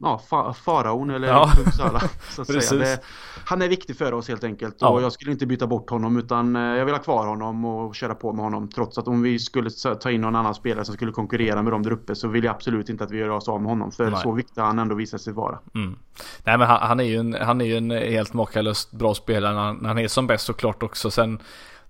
[0.00, 1.52] ja, fa faraon eller ja.
[1.66, 2.00] Uppsala.
[2.30, 2.80] Så att säga.
[2.80, 3.00] Det,
[3.44, 6.56] han är viktig för oss helt enkelt och jag skulle inte byta bort honom utan
[6.56, 8.68] eh, jag vill ha kvar honom och köra på med honom.
[8.68, 9.70] Trots att om vi skulle
[10.00, 12.54] ta in någon annan spelare som skulle konkurrera med dem där uppe så vill jag
[12.54, 13.92] absolut inte att vi gör oss av med honom.
[13.92, 14.20] För Nej.
[14.22, 15.58] så viktig han ändå visar sig vara.
[15.74, 15.98] Mm.
[16.44, 19.54] Nej men han, han, är ju en, han är ju en helt makalöst bra spelare
[19.54, 21.10] när han, när han är som bäst såklart också.
[21.10, 21.38] Sen,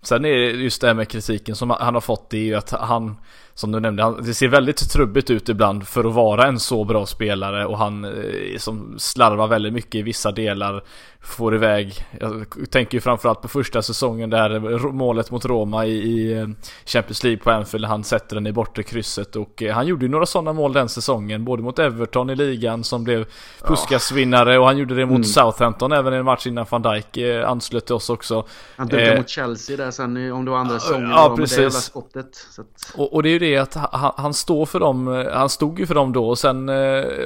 [0.07, 2.55] sen är det just det här med kritiken som han har fått det är ju
[2.55, 3.17] att han
[3.57, 7.07] som du nämnde, det ser väldigt trubbigt ut ibland för att vara en så bra
[7.07, 10.83] spelare och han eh, som slarvar väldigt mycket i vissa delar
[11.21, 12.07] får iväg.
[12.21, 16.49] Jag tänker ju framförallt på första säsongen där målet mot Roma i, i eh,
[16.87, 20.11] Champions League på Anfield Han sätter den i bortre krysset och eh, han gjorde ju
[20.11, 23.27] några sådana mål den säsongen Både mot Everton i ligan som blev
[23.63, 25.25] Puskas-vinnare och han gjorde det mot mm.
[25.25, 28.47] Southampton även i en match innan van Dijk anslöt till oss också.
[28.77, 32.47] Han dunkade eh, mot Chelsea där sen om det var andra säsongen Ja precis skottet,
[32.59, 32.93] att...
[32.95, 35.87] och, och, det är ju det att han, han, står för dem Han stod ju
[35.87, 36.69] för dem då och sen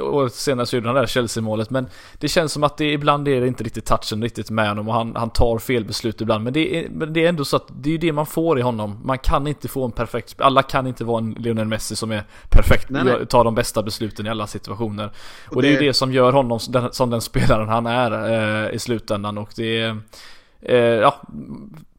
[0.02, 3.28] året senare så gjorde han det där Chelsea-målet Men det känns som att det ibland
[3.28, 6.44] är det inte riktigt touchen riktigt med honom och han, han tar fel beslut ibland.
[6.44, 8.58] Men det, är, men det är ändå så att det är ju det man får
[8.58, 9.00] i honom.
[9.04, 12.24] Man kan inte få en perfekt, alla kan inte vara en Lionel Messi som är
[12.48, 13.26] perfekt, nej, nej.
[13.26, 15.10] tar de bästa besluten i alla situationer.
[15.48, 17.68] Och, och det, det, är ju det som gör honom som den, som den spelaren
[17.68, 18.10] han är
[18.66, 19.96] eh, i slutändan och det är
[20.62, 21.22] eh, ja,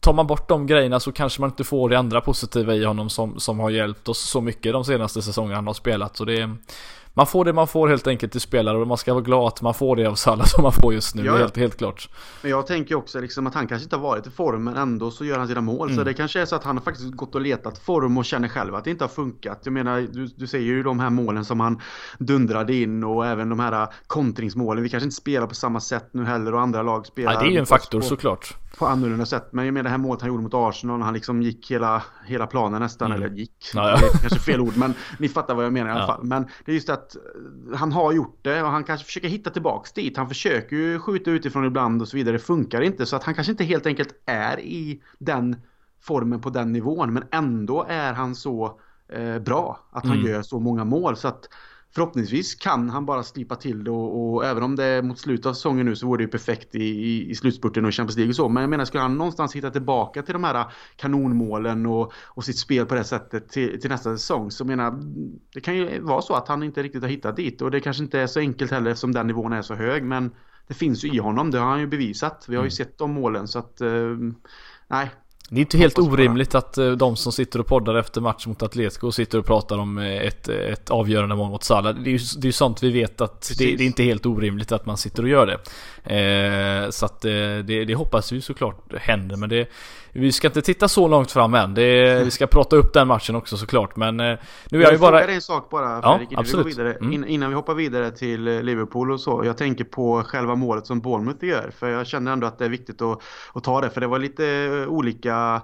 [0.02, 3.10] tar man bort de grejerna så kanske man inte får det andra positiva i honom
[3.10, 6.18] som, som har hjälpt oss så mycket de senaste säsongerna han har spelat.
[6.18, 6.56] Så det är,
[7.14, 9.62] man får det man får helt enkelt till spelare och man ska vara glad att
[9.62, 11.26] man får det av Salah som man får just nu.
[11.26, 12.10] Ja, helt, helt klart.
[12.42, 15.12] Men jag tänker också liksom att han kanske inte har varit i form men ändå
[15.12, 15.88] så gör han sina mål.
[15.88, 15.98] Mm.
[15.98, 18.48] Så det kanske är så att han har faktiskt gått och letat form och känner
[18.48, 19.60] själv att det inte har funkat.
[19.64, 21.82] Jag menar, du, du ser ju de här målen som han
[22.20, 24.84] dundrade in och även de här kontringsmålen.
[24.84, 27.34] Vi kanske inte spelar på samma sätt nu heller och andra lag spelar.
[27.34, 28.56] Ja, det är ju en faktor på, såklart.
[28.78, 29.48] På annorlunda sätt.
[29.52, 32.04] Men jag menar det här målet han gjorde mot Arsenal när han liksom gick hela,
[32.26, 33.12] hela planen nästan.
[33.12, 33.24] Mm.
[33.24, 33.72] Eller gick.
[33.74, 33.98] Ja, ja.
[34.22, 36.24] Kanske fel ord men ni fattar vad jag menar i alla fall.
[36.24, 37.16] Men det är just att
[37.76, 40.18] han har gjort det och han kanske försöker hitta tillbaks dit.
[40.18, 42.36] Han försöker ju skjuta utifrån ibland och så vidare.
[42.36, 45.56] Det funkar inte så att han kanske inte helt enkelt är i den
[46.02, 47.14] formen på den nivån.
[47.14, 48.80] Men ändå är han så
[49.10, 50.32] eh, bra att han mm.
[50.32, 51.18] gör så många mål.
[51.18, 51.50] Så att
[51.96, 55.46] förhoppningsvis kan han bara slipa till det och, och, även om det är mot slutet
[55.46, 58.30] av säsongen nu så vore det ju perfekt i, i, i slutspurten och Champions League
[58.30, 58.50] och så.
[58.50, 62.58] Men jag menar, skulle han någonstans hitta tillbaka till de här kanonmålen och, och sitt
[62.60, 65.00] spel på det sättet till, till nästa säsong så menar
[65.54, 68.04] det kan ju vara så att han inte riktigt har hittat dit och det kanske
[68.04, 70.32] inte är så enkelt heller eftersom den nivån är så hög men
[70.68, 72.46] det finns ju i honom, det har han ju bevisat.
[72.48, 72.72] Vi har ju mm.
[72.72, 74.18] sett de målen så att uh,
[74.88, 75.12] nej,
[75.54, 78.64] det är inte helt orimligt att eh, de som sitter och poddar efter match mot
[78.64, 81.96] Atletico sitter och pratar om eh, ett, ett avgörande mål mot Salah.
[81.96, 84.72] Det är ju det är sånt vi vet att det, det, är inte helt orimligt
[84.72, 85.58] att man sitter och gör det.
[86.04, 87.32] Eh, så att eh,
[87.64, 89.70] det, det hoppas vi såklart händer men det
[90.14, 91.74] vi ska inte titta så långt fram än.
[91.74, 93.96] Det, vi ska prata upp den matchen också såklart.
[93.96, 94.38] Men eh,
[94.72, 95.22] nu är jag ju bara...
[95.22, 96.66] Jag en sak bara Fredrik, ja, absolut.
[96.66, 97.28] Vi vidare, mm.
[97.28, 99.42] innan vi hoppar vidare till eh, Liverpool och så.
[99.46, 101.72] Jag tänker på själva målet som Bournemouth gör.
[101.80, 103.22] För jag känner ändå att det är viktigt att,
[103.54, 103.90] att ta det.
[103.90, 105.62] För det var lite olika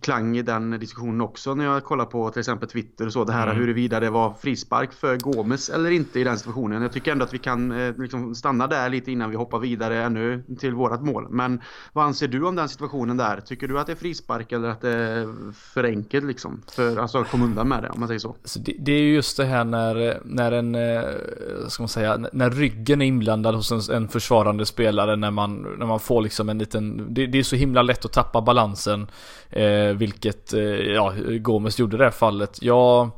[0.00, 3.24] klang i den diskussionen också när jag kollar på till exempel Twitter och så.
[3.24, 3.56] Det här mm.
[3.56, 6.82] huruvida det var frispark för Gomes eller inte i den situationen.
[6.82, 10.04] Jag tycker ändå att vi kan eh, liksom stanna där lite innan vi hoppar vidare
[10.04, 11.26] ännu till vårat mål.
[11.30, 11.60] Men
[11.92, 13.40] vad anser du om den situationen där?
[13.40, 16.62] Tycker du att det är frispark eller att det är för enkelt liksom?
[16.72, 18.36] För alltså att komma undan med det om man säger så.
[18.44, 21.02] så det, det, är ju just det här när, när en, eh,
[21.68, 25.86] ska man säga, när ryggen är inblandad hos en, en försvarande spelare när man, när
[25.86, 29.06] man får liksom en liten, det, det är så himla lätt att tappa balans chansen.
[29.50, 32.62] Eh, vilket, eh, ja, Gomes gjorde i det här fallet.
[32.62, 33.10] Jag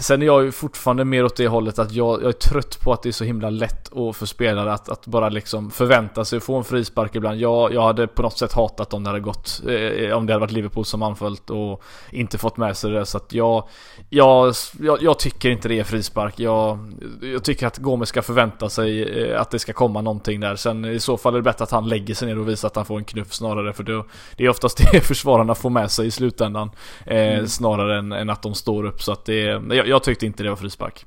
[0.00, 2.92] Sen är jag ju fortfarande mer åt det hållet att jag, jag, är trött på
[2.92, 6.42] att det är så himla lätt för spelare att, att bara liksom förvänta sig att
[6.42, 7.40] få en frispark ibland.
[7.40, 10.38] Jag, jag hade på något sätt hatat om det hade gått, eh, om det hade
[10.38, 13.06] varit Liverpool som anfallit och inte fått med sig det.
[13.06, 13.68] Så att jag,
[14.10, 16.40] jag, jag, jag tycker inte det är frispark.
[16.40, 20.56] Jag, jag tycker att Gomes ska förvänta sig eh, att det ska komma någonting där.
[20.56, 22.76] Sen i så fall är det bättre att han lägger sig ner och visar att
[22.76, 23.72] han får en knuff snarare.
[23.72, 24.04] För det,
[24.36, 26.70] det är oftast det försvararna får med sig i slutändan.
[27.06, 27.46] Eh, mm.
[27.46, 29.02] Snarare än, än, att de står upp.
[29.02, 31.06] Så att det jag, jag tyckte inte det var frispark.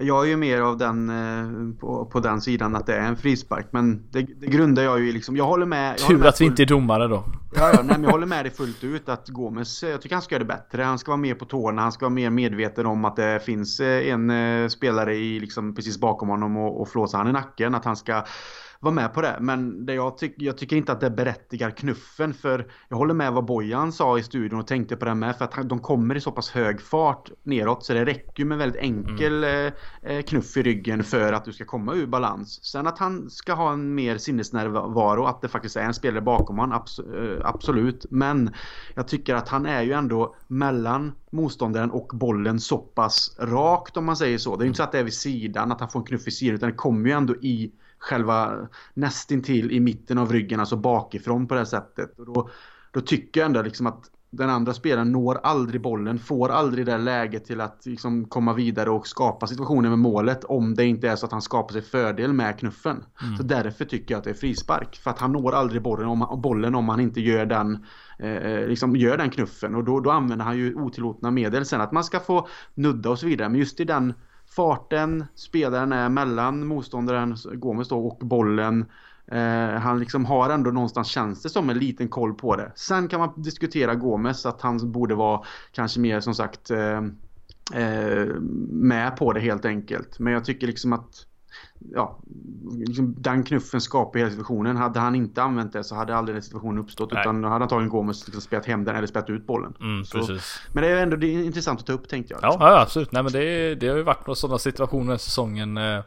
[0.00, 3.16] Jag är ju mer av den eh, på, på, den sidan att det är en
[3.16, 3.66] frispark.
[3.70, 5.36] Men det, det grundar jag ju liksom.
[5.36, 5.90] Jag håller med.
[5.90, 7.24] Jag Tur med att vi inte är domare då.
[7.54, 10.22] Ja, ja nej, men jag håller med dig fullt ut att Gomes, jag tycker han
[10.22, 10.82] ska göra det bättre.
[10.82, 11.82] Han ska vara mer på tårna.
[11.82, 15.74] Han ska vara mer medveten om att det finns eh, en eh, spelare i, liksom,
[15.74, 17.74] precis bakom honom och, och flåsa han i nacken.
[17.74, 18.24] Att han ska
[18.82, 19.36] vara med på det.
[19.40, 22.34] Men det jag, tyck, jag tycker inte att det berättigar knuffen.
[22.34, 25.36] För jag håller med vad Bojan sa i studion och tänkte på det med.
[25.36, 27.84] För att de kommer i så pass hög fart neråt.
[27.84, 29.72] Så det räcker med väldigt enkel mm.
[30.02, 32.64] eh, eh knuff i ryggen för att du ska komma ur balans.
[32.64, 35.24] Sen att han ska ha en mer sinnesnärvaro.
[35.24, 36.82] Att det faktiskt är en spelare bakom honom.
[36.98, 38.06] Eh, absolut.
[38.10, 38.54] Men
[38.94, 44.04] jag tycker att han är ju ändå mellan motståndaren och bollen så pass rakt om
[44.04, 44.56] man säger så.
[44.56, 46.28] Det är ju inte så att det är vid sidan, att han får en knuff
[46.28, 46.54] i sidan.
[46.54, 51.54] Utan det kommer ju ändå i själva nästintill i mitten av ryggen, alltså bakifrån på
[51.54, 52.18] det här sättet.
[52.18, 52.50] Och då,
[52.90, 56.98] då tycker jag ändå liksom att den andra spelaren når aldrig bollen, får aldrig det
[56.98, 61.16] läget till att liksom komma vidare och skapa situationen med målet om det inte är
[61.16, 63.04] så att han skapar sig fördel med knuffen.
[63.22, 63.36] Mm.
[63.36, 64.96] Så därför tycker jag att det är frispark.
[64.96, 67.86] För att han når aldrig bollen om, bollen om han inte gör den,
[68.18, 69.74] eh, liksom gör den knuffen.
[69.74, 71.66] Och då, då använder han ju otillåtna medel.
[71.66, 73.48] Sen att man ska få nudda och så vidare.
[73.48, 74.14] Men just i den
[74.56, 78.84] farten spelaren är mellan motståndaren Gomes då och bollen.
[79.26, 82.72] Eh, han liksom har ändå någonstans känns det som en liten koll på det.
[82.74, 87.02] Sen kan man diskutera Gomes att han borde vara kanske mer som sagt eh,
[87.74, 88.26] eh,
[88.70, 90.18] med på det helt enkelt.
[90.18, 91.26] Men jag tycker liksom att
[91.94, 92.18] ja,
[92.86, 94.76] liksom den knuffen skapar hela situationen.
[94.76, 97.12] Hade han inte använt det så hade aldrig den situationen uppstått.
[97.12, 97.20] Nej.
[97.22, 99.74] Utan då hade antagligen Gomes liksom spelat hem den eller spelat ut bollen.
[99.80, 100.38] Mm, så,
[100.72, 102.42] men det är ändå det är intressant att ta upp tänkte jag.
[102.42, 102.60] Liksom.
[102.60, 103.12] Ja, ja, absolut.
[103.12, 105.76] Nej men det, det har ju varit några sådana situationer i säsongen.
[105.76, 106.00] Eh,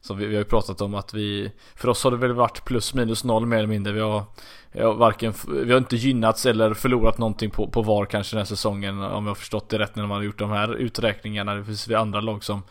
[0.00, 2.64] som vi, vi, har ju pratat om att vi För oss har det väl varit
[2.64, 3.92] plus minus noll mer eller mindre.
[3.92, 4.24] Vi har,
[4.74, 8.44] har varken Vi har inte gynnats eller förlorat någonting på, på VAR kanske den här
[8.44, 9.02] säsongen.
[9.02, 11.54] Om jag har förstått det rätt när man har gjort de här uträkningarna.
[11.54, 12.62] Det finns vi andra lag som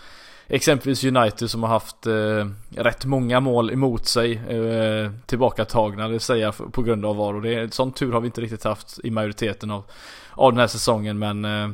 [0.49, 6.19] exempelvis United som har haft eh, rätt många mål emot sig eh, tillbakatagna, det vill
[6.19, 7.33] säga på grund av VAR.
[7.33, 9.83] Och det sån tur har vi inte riktigt haft i majoriteten av,
[10.31, 11.19] av den här säsongen.
[11.19, 11.69] Men eh,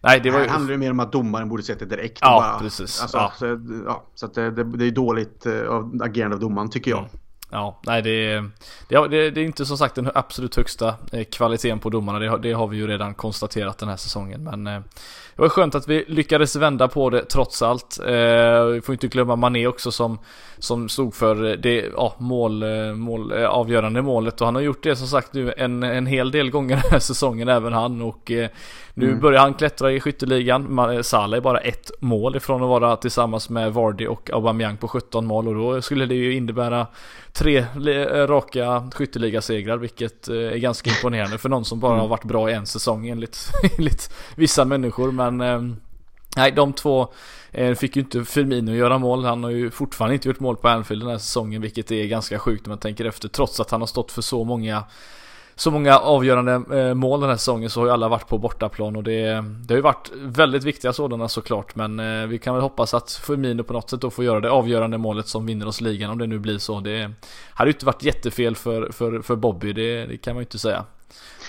[0.00, 0.48] nej, det var ju...
[0.48, 2.18] handlar ju mer om att domaren borde sett det direkt.
[2.20, 3.02] Ja, bara, precis.
[3.02, 3.32] Alltså, ja.
[3.38, 3.46] Så,
[3.86, 7.00] ja, så det, det, det är dåligt eh, av agerande av domaren tycker jag.
[7.00, 7.10] Mm.
[7.52, 8.50] Ja, nej det är,
[8.88, 12.18] det, det, det är inte som sagt den absolut högsta eh, kvaliteten på domarna.
[12.18, 14.44] Det, det, har vi ju redan konstaterat den här säsongen.
[14.44, 14.80] Men eh,
[15.36, 17.98] det var skönt att vi lyckades vända på det trots allt.
[18.06, 20.18] Eh, vi får inte glömma Mané också som,
[20.58, 22.64] som stod för det ja, mål,
[22.94, 24.40] mål, avgörande målet.
[24.40, 26.98] Och han har gjort det som sagt nu en, en hel del gånger den här
[27.12, 28.02] säsongen, även han.
[28.02, 28.30] Och
[28.94, 29.20] nu mm.
[29.20, 31.04] börjar han klättra i skytteligan.
[31.04, 35.26] Salah är bara ett mål ifrån att vara tillsammans med Vardy och Aubameyang på 17
[35.26, 35.48] mål.
[35.48, 36.86] Och då skulle det ju innebära
[37.32, 42.10] tre eh, raka skytteligasegrar vilket eh, är ganska imponerande för någon som bara har mm.
[42.10, 45.12] varit bra i en säsong enligt, enligt vissa människor.
[45.30, 45.76] Men ehm,
[46.36, 47.12] nej, de två
[47.50, 49.24] eh, fick ju inte Firmino göra mål.
[49.24, 52.38] Han har ju fortfarande inte gjort mål på Anfield den här säsongen vilket är ganska
[52.38, 53.28] sjukt när man tänker efter.
[53.28, 54.84] Trots att han har stått för så många
[55.54, 58.96] så många avgörande eh, mål den här säsongen så har ju alla varit på bortaplan
[58.96, 62.62] och det, det har ju varit väldigt viktiga sådana såklart men eh, vi kan väl
[62.62, 65.80] hoppas att Firmino på något sätt då får göra det avgörande målet som vinner oss
[65.80, 66.80] ligan om det nu blir så.
[66.80, 67.10] Det
[67.50, 70.58] hade ju inte varit jättefel för, för, för Bobby, det, det kan man ju inte
[70.58, 70.84] säga.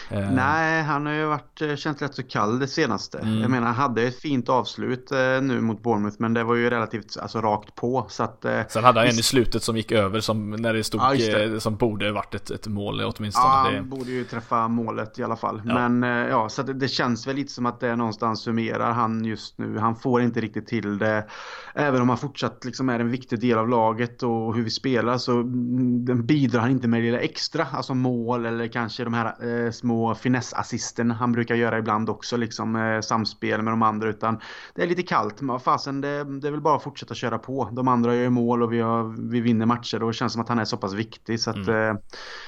[0.09, 0.31] Eh.
[0.31, 3.19] Nej, han har ju varit, eh, känt rätt så kall det senaste.
[3.19, 3.41] Mm.
[3.41, 6.69] Jag menar, han hade ett fint avslut eh, nu mot Bournemouth, men det var ju
[6.69, 8.05] relativt alltså, rakt på.
[8.09, 11.01] Så att, Sen hade han en i slutet som gick över, som när det stod,
[11.01, 11.61] ja, det.
[11.61, 13.45] som borde varit ett, ett mål åtminstone.
[13.45, 13.81] Ja, han det...
[13.81, 15.61] borde ju träffa målet i alla fall.
[15.65, 15.89] Ja.
[15.89, 19.57] Men ja, så det, det, känns väl lite som att det någonstans summerar han just
[19.57, 19.77] nu.
[19.77, 21.27] Han får inte riktigt till det.
[21.75, 25.17] Även om han fortsatt liksom är en viktig del av laget och hur vi spelar
[25.17, 27.67] så mm, bidrar han inte med det lilla extra.
[27.71, 32.75] Alltså mål eller kanske de här eh, små finessassisten han brukar göra ibland också, liksom
[32.75, 34.09] eh, samspel med de andra.
[34.09, 34.39] Utan
[34.75, 35.41] det är lite kallt.
[35.41, 37.69] Men fasen, det, det är väl bara att fortsätta köra på.
[37.71, 40.49] De andra gör mål och vi, har, vi vinner matcher och det känns som att
[40.49, 41.39] han är så pass viktig.
[41.39, 41.69] Så att mm.
[41.69, 42.01] eh,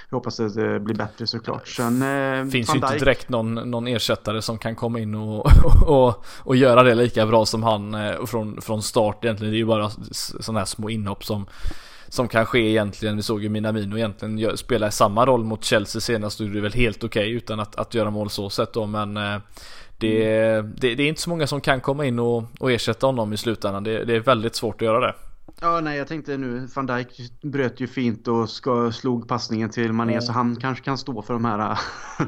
[0.10, 1.67] jag hoppas att det blir bättre såklart.
[1.67, 5.47] Sen, eh, Finns ju inte direkt någon, någon ersättare som kan komma in och,
[5.88, 9.51] och, och göra det lika bra som han eh, från, från start egentligen.
[9.51, 11.45] Det är ju bara sådana här små inhopp som
[12.15, 13.15] som kan ske egentligen.
[13.15, 16.73] Vi såg ju Minamino egentligen spela samma roll mot Chelsea senast och det är väl
[16.73, 19.38] helt okej okay, utan att, att göra mål så sett då men eh,
[19.97, 20.73] det, mm.
[20.78, 23.38] det, det, är inte så många som kan komma in och, och ersätta honom i
[23.38, 23.84] slutändan.
[23.84, 25.13] Det, det är väldigt svårt att göra det.
[25.62, 29.94] Ja, nej, jag tänkte nu, van Dijk bröt ju fint och ska, slog passningen till
[29.94, 30.22] Mané mm.
[30.22, 31.80] så han kanske kan stå för de här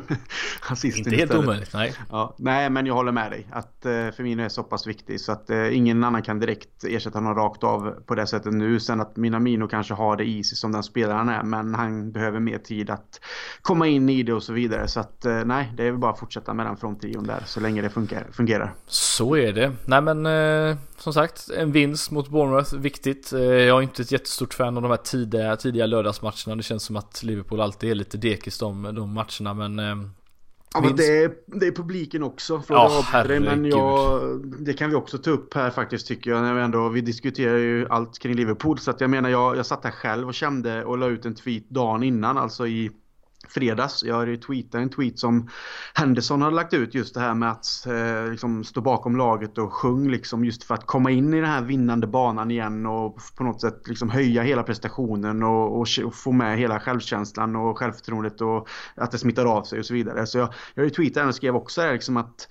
[0.70, 1.94] assisten Inte helt omöjligt, nej.
[2.10, 5.32] Ja, nej, men jag håller med dig att uh, Firmino är så pass viktig så
[5.32, 8.80] att uh, ingen annan kan direkt ersätta honom rakt av på det sättet nu.
[8.80, 12.40] Sen att Minamino kanske har det i sig som den spelaren är, men han behöver
[12.40, 13.20] mer tid att
[13.62, 14.88] komma in i det och så vidare.
[14.88, 17.60] Så att uh, nej, det är väl bara att fortsätta med den fronttrion där så
[17.60, 18.74] länge det funkar, fungerar.
[18.86, 19.72] Så är det.
[19.86, 20.26] Nej, men
[21.08, 23.34] som sagt, en vinst mot Bournemouth, viktigt.
[23.34, 26.56] Eh, jag är inte ett jättestort fan av de här tidiga, tidiga lördagsmatcherna.
[26.56, 30.10] Det känns som att Liverpool alltid är lite dekis de, de matcherna, men eh,
[30.74, 32.64] Ja, men det är, det är publiken också.
[32.70, 33.44] Ja, herregud.
[33.44, 34.22] Men jag,
[34.60, 36.42] det kan vi också ta upp här faktiskt tycker jag.
[36.42, 38.80] När vi, ändå, vi diskuterar ju allt kring Liverpool.
[38.80, 41.36] Så att jag menar, jag, jag satt här själv och kände och la ut en
[41.36, 42.92] tweet dagen innan, alltså i
[43.50, 44.04] fredags.
[44.04, 45.50] Jag har ju tweetat en tweet som
[45.94, 49.74] Henderson hade lagt ut just det här med att eh, liksom stå bakom laget och
[49.74, 53.44] sjung liksom just för att komma in i den här vinnande banan igen och på
[53.44, 58.42] något sätt liksom höja hela prestationen och, och, och få med hela självkänslan och självförtroendet
[58.42, 60.28] och att det smittar av sig och så vidare.
[60.28, 62.48] Så jag, jag har ju tweetat och skrev också här liksom att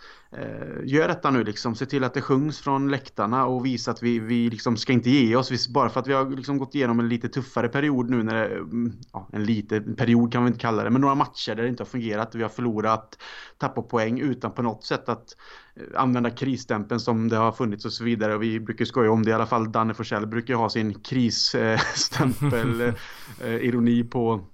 [0.85, 1.75] gör detta nu liksom.
[1.75, 5.11] Se till att det sjungs från läktarna och visa att vi, vi liksom ska inte
[5.11, 5.69] ge oss.
[5.69, 8.55] Bara för att vi har liksom gått igenom en lite tuffare period nu när det,
[8.55, 11.69] mm, ja, en liten period kan vi inte kalla det, men några matcher där det
[11.69, 12.35] inte har fungerat.
[12.35, 13.19] Vi har förlorat,
[13.59, 15.37] tappat poäng utan på något sätt att
[15.77, 18.35] eh, använda krisstämpeln som det har funnits och så vidare.
[18.35, 19.73] Och vi brukar skoja om det i alla fall.
[19.73, 22.81] Danne Forsell brukar ha sin krisstämpel,
[23.45, 24.45] eh, ironi på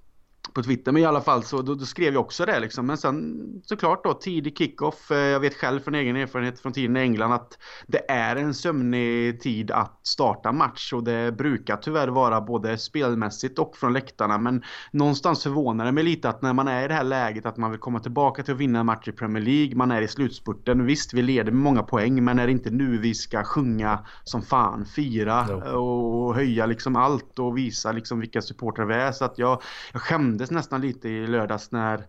[0.53, 0.91] på Twitter.
[0.91, 2.85] Men i alla fall så då, då, skrev jag också det liksom.
[2.85, 5.11] Men sen såklart då tidig kickoff.
[5.11, 8.53] Eh, jag vet själv från egen erfarenhet från tiden i England att det är en
[8.53, 14.37] sömnig tid att starta match och det brukar tyvärr vara både spelmässigt och från läktarna.
[14.37, 17.57] Men någonstans förvånar det mig lite att när man är i det här läget att
[17.57, 19.75] man vill komma tillbaka till att vinna en match i Premier League.
[19.75, 20.85] Man är i slutspurten.
[20.85, 24.41] Visst, vi leder med många poäng, men är det inte nu vi ska sjunga som
[24.41, 29.11] fan, fira och höja liksom allt och visa liksom vilka supportrar vi är.
[29.11, 29.61] Så att jag,
[29.93, 32.05] jag skämdes kändes nästan lite i lördags när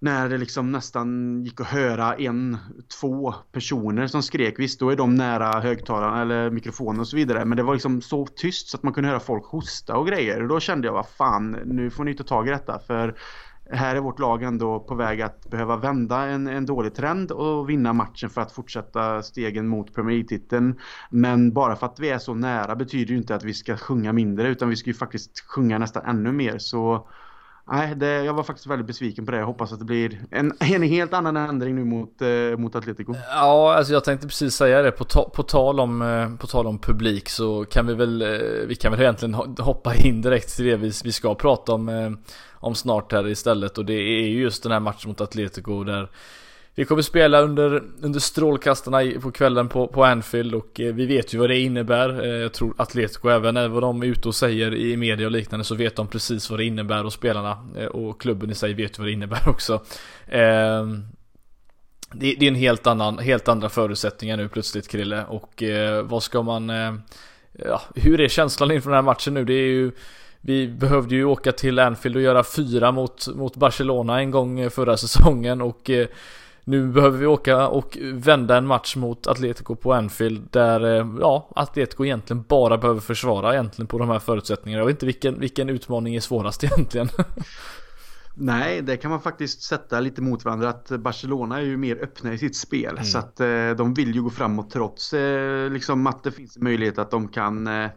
[0.00, 2.56] när det liksom nästan gick att höra en,
[3.00, 4.58] två personer som skrek.
[4.58, 7.44] Visst, då är de nära högtalarna eller mikrofonen och så vidare.
[7.44, 10.42] Men det var liksom så tyst så att man kunde höra folk hosta och grejer.
[10.42, 12.78] Och då kände jag, vad fan, nu får ni ta tag i detta.
[12.78, 13.16] För
[13.70, 17.70] här är vårt lag ändå på väg att behöva vända en, en dålig trend och
[17.70, 20.78] vinna matchen för att fortsätta stegen mot Premier League-titeln.
[21.10, 24.12] Men bara för att vi är så nära betyder ju inte att vi ska sjunga
[24.12, 26.58] mindre utan vi ska ju faktiskt sjunga nästan ännu mer.
[26.58, 27.08] Så
[27.70, 29.38] Nej, det, jag var faktiskt väldigt besviken på det.
[29.38, 33.14] Jag hoppas att det blir en, en helt annan ändring nu mot, eh, mot Atletico.
[33.30, 34.90] Ja, alltså jag tänkte precis säga det.
[34.90, 38.66] På, ta, på, tal om, eh, på tal om publik så kan vi väl, eh,
[38.66, 42.10] vi kan väl egentligen hoppa in direkt till det vi, vi ska prata om, eh,
[42.52, 43.78] om snart här istället.
[43.78, 46.10] Och det är ju just den här matchen mot Atletico där
[46.78, 51.34] vi kommer spela under, under strålkastarna på kvällen på, på Anfield och eh, vi vet
[51.34, 52.24] ju vad det innebär.
[52.24, 55.32] Eh, jag tror Atletico även eh, vad de är ute och säger i media och
[55.32, 58.98] liknande så vet de precis vad det innebär och spelarna och klubben i sig vet
[58.98, 59.82] vad det innebär också.
[62.12, 65.62] Det, det är en helt annan, helt andra förutsättningar nu plötsligt Krille och
[66.04, 66.68] vad ska man...
[67.52, 69.44] Ja, hur är känslan inför den här matchen nu?
[69.44, 69.92] Det är ju
[70.40, 74.96] vi behövde ju åka till Anfield och göra fyra mot, mot Barcelona en gång förra
[74.96, 75.90] säsongen och
[76.68, 81.50] nu behöver vi åka och vända en match mot Atletico på Anfield där, eh, ja,
[81.56, 84.80] Atletico egentligen bara behöver försvara egentligen på de här förutsättningarna.
[84.80, 87.08] Jag vet inte vilken, vilken utmaning är svårast egentligen.
[88.34, 90.68] Nej, det kan man faktiskt sätta lite mot varandra.
[90.68, 92.90] Att Barcelona är ju mer öppna i sitt spel.
[92.90, 93.04] Mm.
[93.04, 96.98] Så att eh, de vill ju gå framåt trots eh, liksom att det finns möjlighet
[96.98, 97.90] att de kan eh,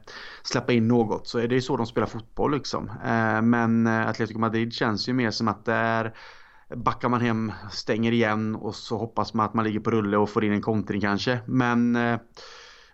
[0.43, 1.27] släppa in något.
[1.27, 2.91] Så är det ju så de spelar fotboll liksom.
[3.43, 6.13] Men Atletico Madrid känns ju mer som att det är
[6.75, 10.29] backar man hem, stänger igen och så hoppas man att man ligger på rulle och
[10.29, 11.39] får in en kontring kanske.
[11.45, 12.19] Men eh,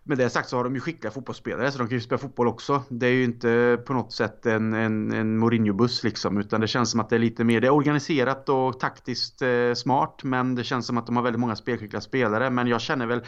[0.03, 2.47] med det sagt så har de ju skickliga fotbollsspelare så de kan ju spela fotboll
[2.47, 2.83] också.
[2.89, 6.91] Det är ju inte på något sätt en, en, en Mourinho-buss liksom utan det känns
[6.91, 10.63] som att det är lite mer det är organiserat och taktiskt eh, smart men det
[10.63, 13.21] känns som att de har väldigt många spelskickliga spelare men jag känner väl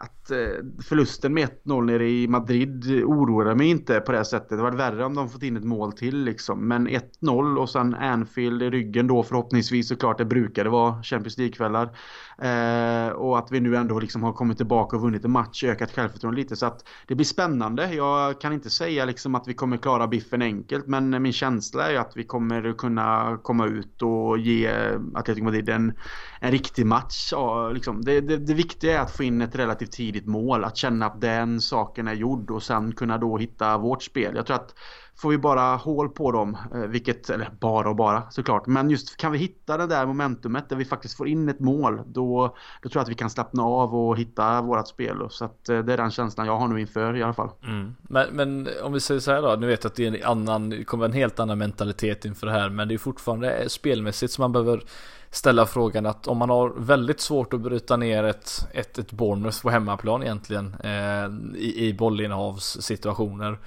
[0.00, 4.48] att eh, förlusten med 1-0 nere i Madrid oroar mig inte på det sättet.
[4.48, 6.68] Det var värre om de fått in ett mål till liksom.
[6.68, 10.18] Men 1-0 och sen Anfield i ryggen då förhoppningsvis såklart.
[10.18, 11.96] Det brukade vara Champions League-kvällar.
[12.42, 15.92] Eh, och att vi nu ändå liksom har kommit tillbaka och vunnit en match, ökat
[15.92, 16.56] självförtroende lite.
[16.56, 17.94] Så att det blir spännande.
[17.94, 20.86] Jag kan inte säga liksom att vi kommer klara biffen enkelt.
[20.86, 24.72] Men min känsla är att vi kommer kunna komma ut och ge
[25.14, 25.92] Atletico Madrid en,
[26.40, 27.28] en riktig match.
[27.32, 28.04] Ja, liksom.
[28.04, 30.64] det, det, det viktiga är att få in ett relativt tidigt mål.
[30.64, 34.36] Att känna att den saken är gjord och sen kunna då hitta vårt spel.
[34.36, 34.74] Jag tror att
[35.18, 39.16] får vi bara hål på dem, eh, vilket, eller bara och bara såklart, men just
[39.16, 42.88] kan vi hitta det där momentumet där vi faktiskt får in ett mål, då, då
[42.88, 45.16] tror jag att vi kan slappna av och hitta vårat spel.
[45.30, 47.50] Så att eh, det är den känslan jag har nu inför i alla fall.
[47.62, 47.96] Mm.
[48.02, 50.24] Men, men om vi säger så här då, nu vet jag att det är en
[50.24, 54.32] annan, det kommer en helt annan mentalitet inför det här, men det är fortfarande spelmässigt
[54.32, 54.82] som man behöver
[55.30, 59.62] ställa frågan att om man har väldigt svårt att bryta ner ett, ett, ett Bournemouth
[59.62, 63.58] på hemmaplan egentligen eh, i, i bollinnehavssituationer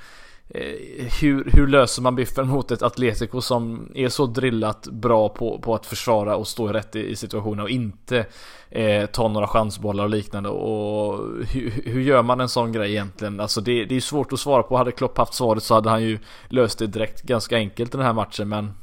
[0.54, 5.60] Eh, hur, hur löser man biffen mot ett Atletico som är så drillat bra på,
[5.60, 8.26] på att försvara och stå rätt i, i situationer och inte
[8.70, 11.20] eh, ta några chansbollar och liknande och
[11.52, 13.40] hur, hur gör man en sån grej egentligen?
[13.40, 14.78] Alltså det, det är svårt att svara på.
[14.78, 18.14] Hade Klopp haft svaret så hade han ju löst det direkt ganska enkelt den här
[18.14, 18.74] matchen men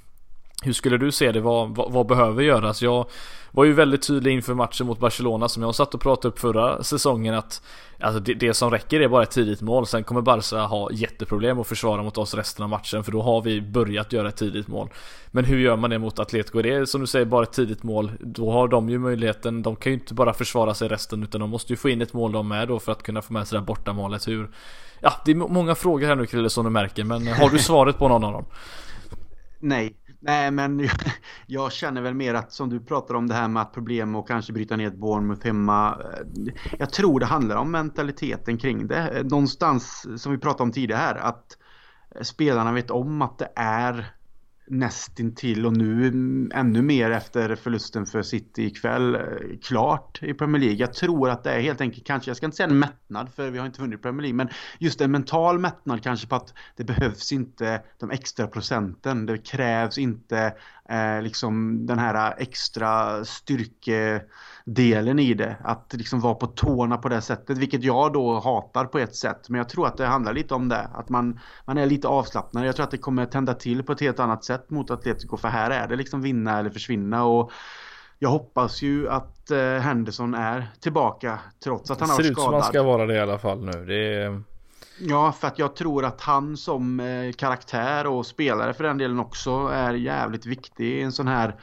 [0.62, 1.40] hur skulle du se det?
[1.40, 2.82] Vad, vad, vad, behöver göras?
[2.82, 3.06] Jag
[3.50, 6.82] var ju väldigt tydlig inför matchen mot Barcelona som jag satt och pratade upp förra
[6.82, 7.62] säsongen att
[8.00, 9.86] alltså det, det, som räcker är bara ett tidigt mål.
[9.86, 13.42] Sen kommer Barca ha jätteproblem att försvara mot oss resten av matchen för då har
[13.42, 14.88] vi börjat göra ett tidigt mål.
[15.30, 16.62] Men hur gör man det mot Atletico?
[16.62, 18.12] Det är som du säger bara ett tidigt mål.
[18.20, 19.62] Då har de ju möjligheten.
[19.62, 22.12] De kan ju inte bara försvara sig resten utan de måste ju få in ett
[22.12, 24.50] mål de med då för att kunna få med sig det där bortamålet Hur?
[25.00, 27.98] Ja, det är många frågor här nu Krille som du märker men har du svaret
[27.98, 28.44] på någon av dem?
[29.60, 30.90] Nej, Nej, men jag,
[31.46, 34.28] jag, känner väl mer att som du pratar om det här med att problem och
[34.28, 35.98] kanske bryta ner ett Bournemouth hemma.
[36.00, 39.08] Eh, jag tror det handlar om mentaliteten kring det.
[39.08, 41.58] Eh, någonstans som vi pratade om tidigare här att
[42.14, 44.17] eh, spelarna vet om att det är
[44.70, 46.08] nästintill och nu
[46.54, 49.20] ännu mer efter förlusten för City ikväll eh,
[49.62, 50.76] klart i Premier League.
[50.76, 53.50] Jag tror att det är helt enkelt kanske, jag ska inte säga en mättnad för
[53.50, 54.48] vi har inte vunnit Premier League, men
[54.78, 59.26] just en mental mättnad kanske på att det behövs inte de extra procenten.
[59.26, 60.54] Det krävs inte
[60.90, 65.56] eh, liksom den här extra styrkedelen i det.
[65.64, 69.48] Att liksom vara på tårna på det sättet, vilket jag då hatar på ett sätt.
[69.48, 72.66] Men jag tror att det handlar lite om det, att man, man är lite avslappnad.
[72.66, 75.48] Jag tror att det kommer tända till på ett helt annat sätt mot Atletico, för
[75.48, 77.24] här är det liksom vinna eller försvinna.
[77.24, 77.52] Och
[78.18, 82.30] jag hoppas ju att eh, Henderson är tillbaka trots att han har skadad.
[82.30, 83.84] Det ser ut som han ska vara det i alla fall nu.
[83.84, 84.42] Det är...
[85.00, 89.18] Ja, för att jag tror att han som eh, karaktär och spelare för den delen
[89.18, 91.54] också är jävligt viktig i en sån här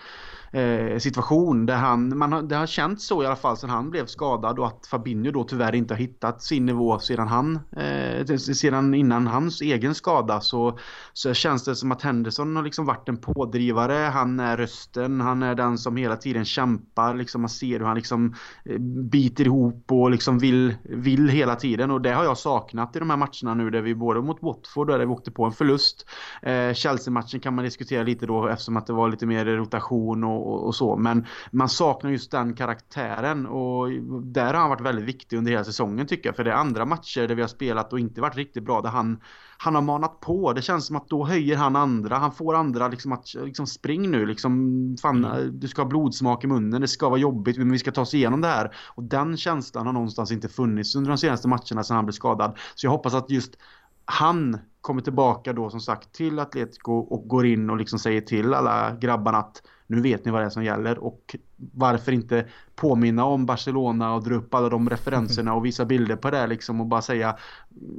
[0.56, 3.90] eh, situation där han, man har, det har känts så i alla fall sedan han
[3.90, 8.36] blev skadad och att Fabinho då tyvärr inte har hittat sin nivå sedan han, eh,
[8.38, 10.80] sedan innan hans egen skada så,
[11.14, 15.44] så känns det som att Henderson har liksom varit en pådrivare, han är rösten, han
[15.44, 18.36] är den som hela tiden kämpar, liksom man ser hur han liksom
[18.66, 18.80] eh,
[19.12, 23.10] biter ihop och liksom vill, vill hela tiden och det har jag saknat i de
[23.10, 26.06] här matcherna nu där vi både mot Watford där vi åkte på en förlust.
[26.42, 30.45] Eh, Chelsea-matchen kan man diskutera lite då eftersom att det var lite mer rotation och,
[30.46, 30.96] och, och, så.
[30.96, 33.90] Men man saknar just den karaktären och
[34.24, 36.36] där har han varit väldigt viktig under hela säsongen tycker jag.
[36.36, 38.90] För det är andra matcher där vi har spelat och inte varit riktigt bra där
[38.90, 39.22] han,
[39.58, 40.54] han har manat på.
[40.54, 42.16] Det känns som att då höjer han andra.
[42.16, 44.96] Han får andra liksom att liksom spring nu liksom.
[45.02, 45.60] Fan, mm.
[45.60, 46.82] du ska ha blodsmak i munnen.
[46.82, 48.76] Det ska vara jobbigt men vi ska ta oss igenom det här.
[48.88, 52.58] Och den känslan har någonstans inte funnits under de senaste matcherna sedan han blev skadad.
[52.76, 53.58] Så jag hoppas att just
[54.06, 58.54] han kommer tillbaka då som sagt till Atletico och går in och liksom säger till
[58.54, 63.26] alla grabbarna att nu vet ni vad det är som gäller och varför inte påminna
[63.26, 66.88] om Barcelona och dra upp alla de referenserna och visa bilder på det liksom och
[66.88, 67.38] bara säga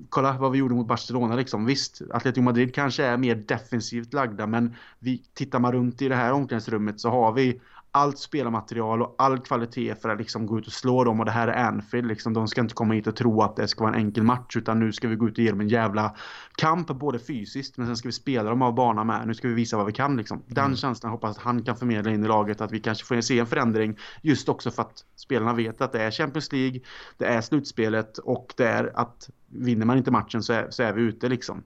[0.09, 1.65] kolla vad vi gjorde mot Barcelona liksom.
[1.65, 6.17] Visst, Atletico Madrid kanske är mer defensivt lagda men vi tittar man runt i det
[6.17, 10.67] här omklädningsrummet så har vi allt spelarmaterial och all kvalitet för att liksom gå ut
[10.67, 12.33] och slå dem och det här är Anfield liksom.
[12.33, 14.81] De ska inte komma hit och tro att det ska vara en enkel match utan
[14.81, 16.17] nu ska vi gå ut och ge dem en jävla
[16.57, 19.27] kamp både fysiskt men sen ska vi spela dem av banan med.
[19.27, 20.43] Nu ska vi visa vad vi kan liksom.
[20.47, 20.77] Den mm.
[20.77, 23.47] känslan hoppas att han kan förmedla in i laget att vi kanske får se en
[23.47, 26.81] förändring just också för att spelarna vet att det är Champions League,
[27.17, 30.93] det är slutspelet och det är att vinner man inte matchen så är, så är
[30.93, 31.63] vi ute liksom.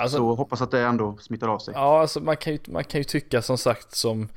[0.00, 1.74] Alltså, så hoppas att det ändå smittar av sig.
[1.76, 4.28] Ja, alltså man kan ju, man kan ju tycka som sagt som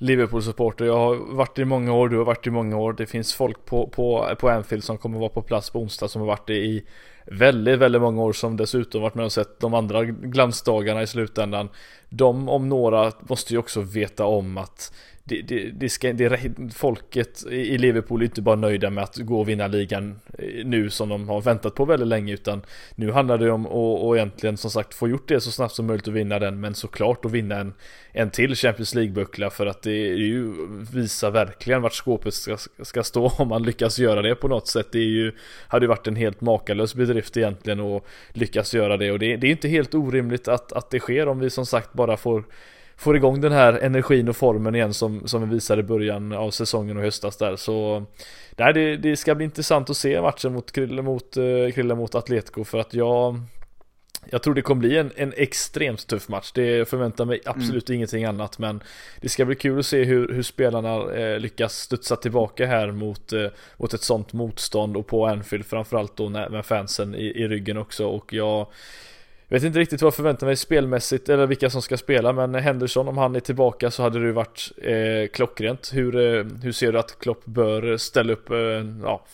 [0.00, 0.84] Liverpool-supporter.
[0.84, 2.92] Jag har varit i många år, du har varit i många år.
[2.92, 6.20] Det finns folk på, på, på Anfield som kommer vara på plats på onsdag som
[6.20, 6.84] har varit det i
[7.26, 11.68] väldigt, väldigt många år som dessutom varit med och sett de andra glansdagarna i slutändan.
[12.08, 14.92] De om några måste ju också veta om att
[15.30, 16.40] det, det, det ska, det,
[16.74, 20.90] folket i Liverpool är inte bara nöjda med att gå och vinna ligan eh, nu
[20.90, 22.62] som de har väntat på väldigt länge utan
[22.94, 25.86] nu handlar det om att och egentligen som sagt få gjort det så snabbt som
[25.86, 27.74] möjligt att vinna den men såklart att vinna en,
[28.12, 30.52] en till Champions League-buckla för att det är ju
[30.92, 34.86] visar verkligen vart skåpet ska, ska stå om man lyckas göra det på något sätt.
[34.92, 35.32] Det är ju,
[35.68, 39.46] hade ju varit en helt makalös bedrift egentligen att lyckas göra det och det, det
[39.46, 42.44] är inte helt orimligt att, att det sker om vi som sagt bara får
[43.00, 46.50] får igång den här energin och formen igen som, som vi visade i början av
[46.50, 47.56] säsongen och höstas där.
[47.56, 48.06] Så
[48.56, 51.34] nej, det, det ska bli intressant att se matchen mot Krille mot,
[51.74, 53.40] Krille mot Atletico för att jag
[54.24, 56.52] jag tror det kommer bli en, en extremt tuff match.
[56.54, 57.96] Det förväntar mig absolut mm.
[57.96, 58.58] ingenting annat.
[58.58, 58.82] Men
[59.20, 63.32] det ska bli kul att se hur, hur spelarna eh, lyckas studsa tillbaka här mot,
[63.32, 63.46] eh,
[63.76, 68.06] mot ett sånt motstånd och på Anfield framförallt då med fansen i, i ryggen också.
[68.06, 68.66] Och jag
[69.52, 72.54] jag vet inte riktigt vad jag förväntar mig spelmässigt eller vilka som ska spela men
[72.54, 75.90] Henderson om han är tillbaka så hade det varit eh, klockrent.
[75.94, 78.56] Hur, eh, hur ser du att Klopp bör ställa upp, eh,
[79.02, 79.24] ja,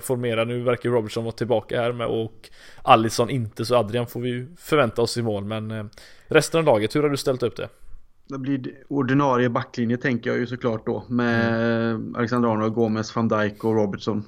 [0.00, 2.50] formera, nu verkar Robertson vara tillbaka här med och
[2.82, 5.84] Allison inte så Adrian får vi ju förvänta oss i mål men eh,
[6.26, 7.68] resten av laget, hur har du ställt upp det?
[8.28, 11.48] Det blir ordinarie backlinje tänker jag ju såklart då med
[11.90, 12.16] mm.
[12.16, 14.24] Alexander Arnold, Gomez, van Dijk och Robertson.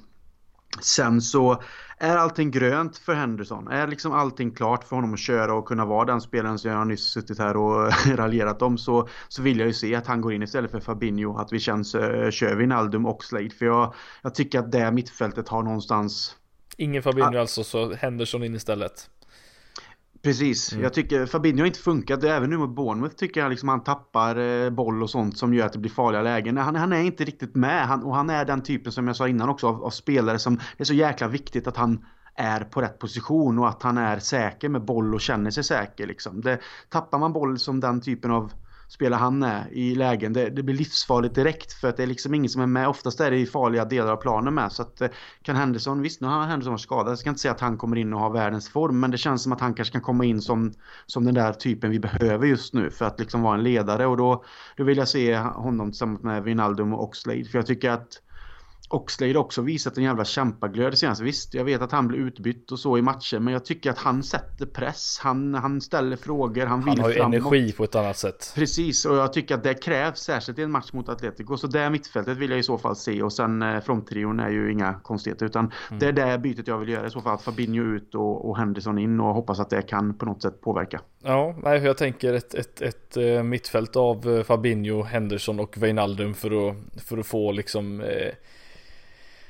[0.83, 1.63] Sen så
[2.01, 3.69] är allting grönt för Henderson?
[3.69, 6.87] Är liksom allting klart för honom att köra och kunna vara den spelaren som jag
[6.87, 10.33] nyss suttit här och raljerat om så, så vill jag ju se att han går
[10.33, 11.39] in istället för Fabinho.
[11.39, 13.51] Att vi känns, uh, kör Wijnaldum och Slade.
[13.51, 16.37] För jag, jag tycker att det mittfältet har någonstans...
[16.77, 17.41] Ingen Fabinho ah.
[17.41, 19.11] alltså, så Henderson in istället.
[20.23, 20.83] Precis, mm.
[20.83, 22.25] jag tycker Fabinho har inte funkat.
[22.25, 25.67] Även nu mot Bournemouth tycker jag liksom han tappar eh, boll och sånt som gör
[25.67, 26.57] att det blir farliga lägen.
[26.57, 29.29] Han, han är inte riktigt med han, och han är den typen som jag sa
[29.29, 32.05] innan också av, av, spelare som det är så jäkla viktigt att han
[32.35, 36.07] är på rätt position och att han är säker med boll och känner sig säker.
[36.07, 36.41] Liksom.
[36.41, 36.59] Det,
[36.89, 38.53] tappar man boll som den typen av
[38.89, 40.33] spelar han är i lägen.
[40.33, 42.89] Det, det, blir livsfarligt direkt för att det är liksom ingen som är med.
[42.89, 44.73] Oftast är det i farliga delar av planen med.
[44.73, 45.09] Så att eh,
[45.43, 47.11] kan Henderson, visst nu har Henderson varit skadad.
[47.11, 49.01] Jag ska inte säga att han kommer in och har världens form.
[49.01, 50.73] Men det känns som att han kanske kan komma in som,
[51.07, 52.91] som den där typen vi behöver just nu.
[52.91, 54.07] För att liksom vara en ledare.
[54.07, 54.45] Och då,
[54.77, 57.45] då vill jag se honom tillsammans med Wijnaldum och Oxlade.
[57.45, 58.23] För jag tycker att
[58.91, 61.21] Oxlade också visat en jävla kämpaglöd senast.
[61.21, 63.99] Visst, jag vet att han blir utbytt och så i matcher, men jag tycker att
[63.99, 65.19] han sätter press.
[65.23, 68.53] Han, han ställer frågor, han, vill Han har ju energi på ett annat sätt.
[68.55, 71.57] Precis, och jag tycker att det krävs, särskilt i en match mot Atletico.
[71.57, 74.73] Så det mittfältet vill jag i så fall se och sen eh, fronttrion är ju
[74.73, 75.99] inga konstigheter, utan mm.
[75.99, 77.39] det är det bytet jag vill göra i så fall.
[77.39, 81.01] Fabinho ut och, och Henderson in och hoppas att det kan på något sätt påverka.
[81.23, 85.83] Ja, nej, jag tänker ett, ett, ett, ett eh, mittfält av eh, Fabinho, Henderson och
[85.83, 88.33] Wijnaldum för att, för att få liksom eh,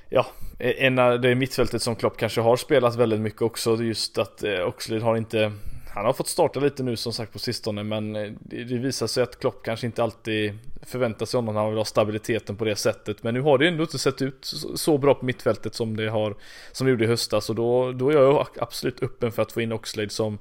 [0.09, 0.26] ja,
[0.59, 3.82] e- en av det mittfältet som Klopp kanske har spelat väldigt mycket också.
[3.82, 5.52] Just att eh, Oxlade har inte
[5.94, 9.06] han har fått starta lite nu som sagt på sistone men eh, det, det visar
[9.06, 11.56] sig att Klopp kanske inte alltid förväntar sig honom.
[11.56, 13.22] Han vill ha stabiliteten på det sättet.
[13.22, 16.36] Men nu har det ändå inte sett ut så bra på mittfältet som det har
[16.72, 19.61] som det gjorde i höstas och då, då är jag absolut öppen för att få
[19.61, 20.38] in Oxlade som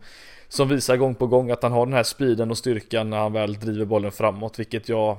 [0.50, 3.34] som visar gång på gång att han har den här speeden och styrkan när han
[3.34, 5.18] väl driver bollen framåt, vilket jag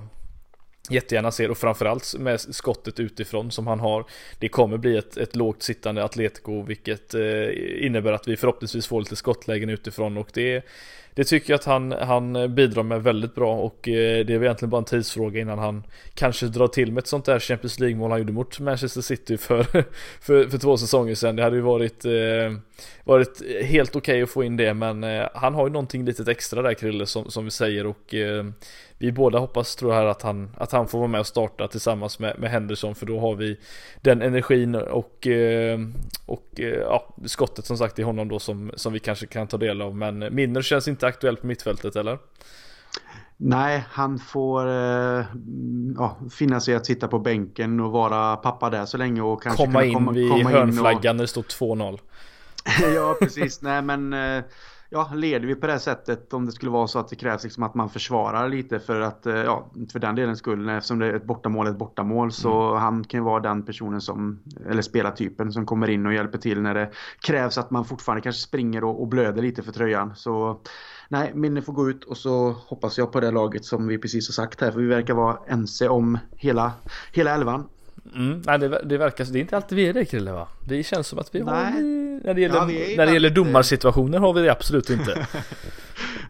[0.90, 4.04] jättegärna ser och framförallt med skottet utifrån som han har.
[4.38, 9.00] Det kommer bli ett, ett lågt sittande Atletico vilket eh, innebär att vi förhoppningsvis får
[9.00, 10.64] lite skottlägen utifrån och det,
[11.14, 14.70] det tycker jag att han, han bidrar med väldigt bra och eh, det är egentligen
[14.70, 15.82] bara en tidsfråga innan han
[16.14, 19.62] kanske drar till med ett sånt där Champions League-mål han gjorde mot Manchester City för,
[20.20, 21.36] för, för två säsonger sedan.
[21.36, 22.12] Det hade ju varit, eh,
[23.04, 26.28] varit helt okej okay att få in det men eh, han har ju någonting litet
[26.28, 28.44] extra där Krille som, som vi säger och eh,
[28.98, 32.18] vi båda hoppas tror jag att han, att han får vara med och starta tillsammans
[32.18, 33.58] med, med Henderson för då har vi
[34.00, 35.78] den energin och, eh,
[36.26, 39.56] och eh, ja, skottet som sagt i honom då som, som vi kanske kan ta
[39.56, 39.96] del av.
[39.96, 42.18] Men Minner känns inte aktuell på mittfältet eller?
[43.36, 45.24] Nej, han får eh,
[45.96, 49.64] ja, finna sig att sitta på bänken och vara pappa där så länge och kanske
[49.64, 51.16] komma in komma, vid komma hörnflaggan och...
[51.16, 51.98] när det står 2-0.
[52.94, 53.62] ja, precis.
[53.62, 54.14] Nej, men
[54.90, 57.62] ja, leder vi på det sättet om det skulle vara så att det krävs liksom
[57.62, 61.14] att man försvarar lite för att, eh, ja, för den delens skull, eftersom det är
[61.14, 62.82] ett bortamål ett bortamål så mm.
[62.82, 66.62] han kan ju vara den personen som, eller spelartypen som kommer in och hjälper till
[66.62, 70.12] när det krävs att man fortfarande kanske springer och, och blöder lite för tröjan.
[70.16, 70.60] Så
[71.08, 74.28] nej, Minne får gå ut och så hoppas jag på det laget som vi precis
[74.28, 76.72] har sagt här, för vi verkar vara ense om hela,
[77.12, 77.68] hela elvan.
[78.14, 79.32] Mm, nej, det, det verkar så.
[79.32, 80.48] Det är inte alltid vi är det Krille va?
[80.64, 81.54] Det känns som att vi nej.
[81.54, 81.70] har
[82.24, 82.64] när det gäller, ja,
[82.96, 85.26] när det gäller domarsituationer har vi det absolut inte.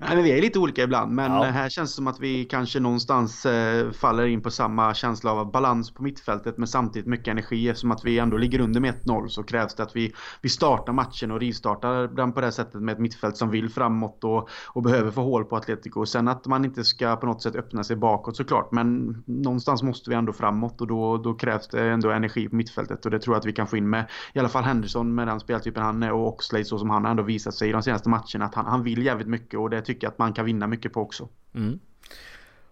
[0.01, 1.43] Nej, men vi är lite olika ibland men ja.
[1.43, 5.53] här känns det som att vi kanske någonstans eh, faller in på samma känsla av
[5.53, 9.29] balans på mittfältet men samtidigt mycket energi eftersom att vi ändå ligger under med 1-0
[9.29, 12.93] så krävs det att vi, vi startar matchen och rivstartar den på det sättet med
[12.93, 16.07] ett mittfält som vill framåt och, och behöver få hål på Atletico.
[16.07, 20.11] Sen att man inte ska på något sätt öppna sig bakåt såklart men någonstans måste
[20.11, 23.35] vi ändå framåt och då, då krävs det ändå energi på mittfältet och det tror
[23.35, 26.03] jag att vi kan få in med i alla fall Henderson med den speltypen han
[26.03, 28.67] är och Oxlade så som han ändå visat sig i de senaste matcherna att han,
[28.67, 31.29] han vill jävligt mycket och det tycker att man kan vinna mycket på också.
[31.55, 31.79] Mm.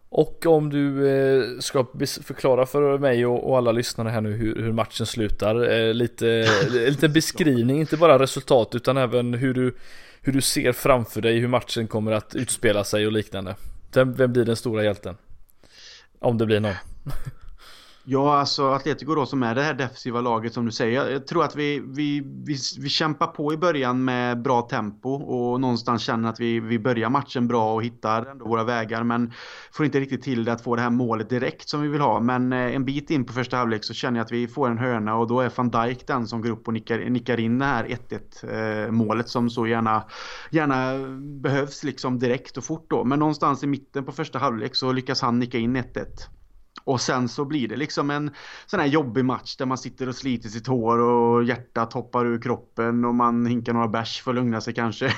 [0.09, 1.87] Och om du eh, ska
[2.23, 5.71] förklara för mig och, alla lyssnare här nu hur, matchen slutar.
[5.71, 9.75] Eh, lite, eh, lite beskrivning, inte bara resultat utan även hur du,
[10.21, 13.57] hur du ser framför dig hur matchen kommer att utspela sig och liknande.
[13.95, 15.17] Vem, vem blir den stora hjälten?
[16.19, 16.75] Om det blir någon.
[18.09, 21.11] Ja, alltså Atletico då som är det här defensiva laget som du säger.
[21.11, 25.61] Jag tror att vi, vi, vi, vi kämpar på i början med bra tempo och
[25.61, 29.33] någonstans känner att vi, vi börjar matchen bra och hittar ändå våra vägar men
[29.73, 32.21] får inte riktigt till det att få det här målet direkt som vi vill ha.
[32.21, 34.79] Men eh, en bit in på första halvlek så känner jag att vi får en
[34.79, 37.65] hörna och då är van Dijk den som går upp och nickar, nickar in det
[37.65, 40.05] här 1-1 eh, målet som så gärna,
[40.51, 43.05] gärna behövs liksom direkt och fort då.
[43.05, 46.05] Men någonstans i mitten på första halvlek så lyckas han nicka in 1-1.
[46.87, 48.31] Och sen så blir det liksom en
[48.67, 52.41] sån här jobbig match där man sitter och sliter sitt hår och hjärtat hoppar ur
[52.41, 55.15] kroppen och man hinkar några bärs för att lugna sig kanske.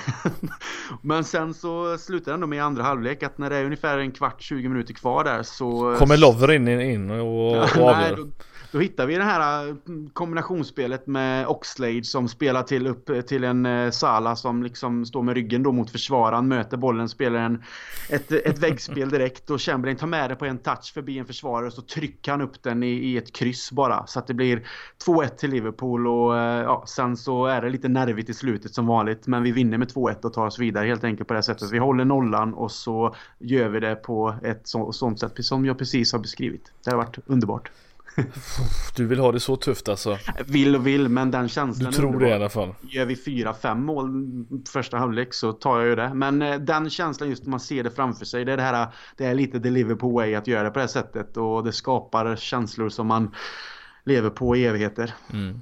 [1.01, 4.11] Men sen så slutar det ändå med andra halvlek att när det är ungefär en
[4.11, 5.95] kvart, 20 minuter kvar där så...
[5.97, 8.27] Kommer Lovren in, och, och avgör?
[8.71, 9.75] Då hittar vi det här eh,
[10.13, 15.23] kombinationsspelet med Oxlade som spelar till upp eh, till en eh, Sala som liksom står
[15.23, 17.63] med ryggen då mot försvararen, möter bollen, spelar en,
[18.09, 21.67] ett, ett väggspel direkt och Chamberlain tar med det på en touch förbi en försvarare
[21.67, 24.07] och så trycker han upp den i, i ett kryss bara.
[24.07, 24.67] Så att det blir
[25.05, 29.27] 2-1 till Liverpool och ja, sen så är det lite nervigt i slutet som vanligt
[29.27, 31.71] men vi vinner med 2-1 och tar oss vidare helt enkelt på det sättet.
[31.71, 35.77] Vi håller nollan och så gör vi det på ett så, sånt sätt som jag
[35.77, 36.71] precis har beskrivit.
[36.83, 37.71] Det har varit underbart.
[38.95, 40.17] Du vill ha det så tufft alltså?
[40.45, 42.75] Vill och vill, men den känslan Du tror det i alla fall?
[42.81, 44.09] Gör vi fyra, fem mål
[44.73, 46.13] första halvlek så tar jag ju det.
[46.13, 48.87] Men eh, den känslan just när man ser det framför sig, det är det här,
[49.17, 52.35] det är lite the Liverpool way att göra det på det sättet och det skapar
[52.35, 53.35] känslor som man
[54.03, 55.13] lever på i evigheter.
[55.33, 55.61] Mm.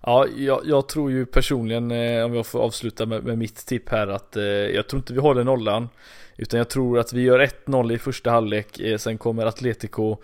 [0.00, 3.88] Ja, jag, jag, tror ju personligen, eh, om jag får avsluta med, med mitt tipp
[3.88, 5.88] här, att eh, jag tror inte vi håller nollan.
[6.36, 10.16] Utan jag tror att vi gör 1-0 i första halvlek, eh, sen kommer Atletico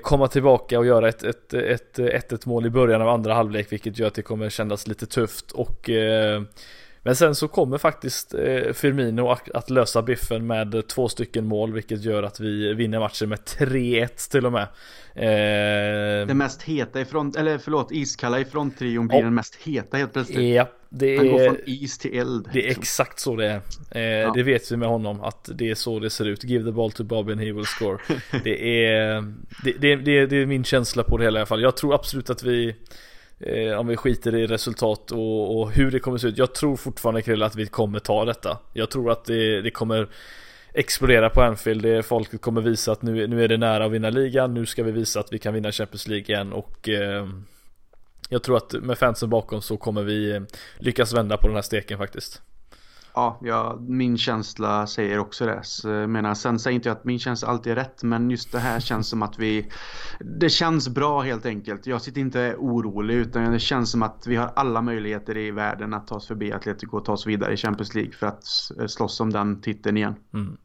[0.00, 1.28] komma tillbaka och göra ett 1-1
[1.62, 4.86] ett, ett, ett, mål i början av andra halvlek vilket gör att det kommer kännas
[4.86, 6.42] lite tufft och eh,
[7.04, 12.04] men sen så kommer faktiskt eh, Firmino att, lösa biffen med två stycken mål vilket
[12.04, 14.62] gör att vi vinner matchen med 3-1 till och med.
[15.14, 16.26] Eh...
[16.26, 19.24] Det mest heta ifrån, eller förlåt, iskalla ifrån trion blir oh.
[19.24, 20.54] den mest heta helt plötsligt.
[20.54, 22.48] Ja, det Han går från is till eld.
[22.52, 22.80] Det är liksom.
[22.80, 23.60] exakt så det är.
[23.90, 24.32] Eh, ja.
[24.32, 26.44] Det vet vi med honom att det är så det ser ut.
[26.44, 27.98] Give the ball to Bobby and he will score.
[28.44, 29.22] det, är,
[29.64, 31.62] det, det, det, det är min känsla på det hela i alla fall.
[31.62, 32.76] Jag tror absolut att vi
[33.40, 36.38] eh, om vi skiter i resultat och, och, hur det kommer se ut.
[36.38, 38.58] Jag tror fortfarande Krille att vi kommer ta detta.
[38.72, 40.08] Jag tror att det, det kommer
[40.74, 41.82] explodera på Anfield.
[41.82, 44.54] Det folket kommer visa att nu, nu är det nära att vinna ligan.
[44.54, 47.26] Nu ska vi visa att vi kan vinna Champions League igen och eh,
[48.32, 50.42] jag tror att med fansen bakom så kommer vi eh,
[50.78, 52.42] lyckas vända på den här steken faktiskt.
[53.14, 55.60] Ja, ja, min känsla säger också det.
[55.62, 58.52] Så, jag menar, sen säger inte jag att min känsla alltid är rätt, men just
[58.52, 59.68] det här känns som att vi...
[60.20, 61.86] Det känns bra helt enkelt.
[61.86, 65.94] Jag sitter inte orolig, utan det känns som att vi har alla möjligheter i världen
[65.94, 68.44] att ta oss förbi Atletico och ta oss vidare i Champions League för att
[68.90, 70.14] slåss om den titeln igen.
[70.34, 70.56] Mm.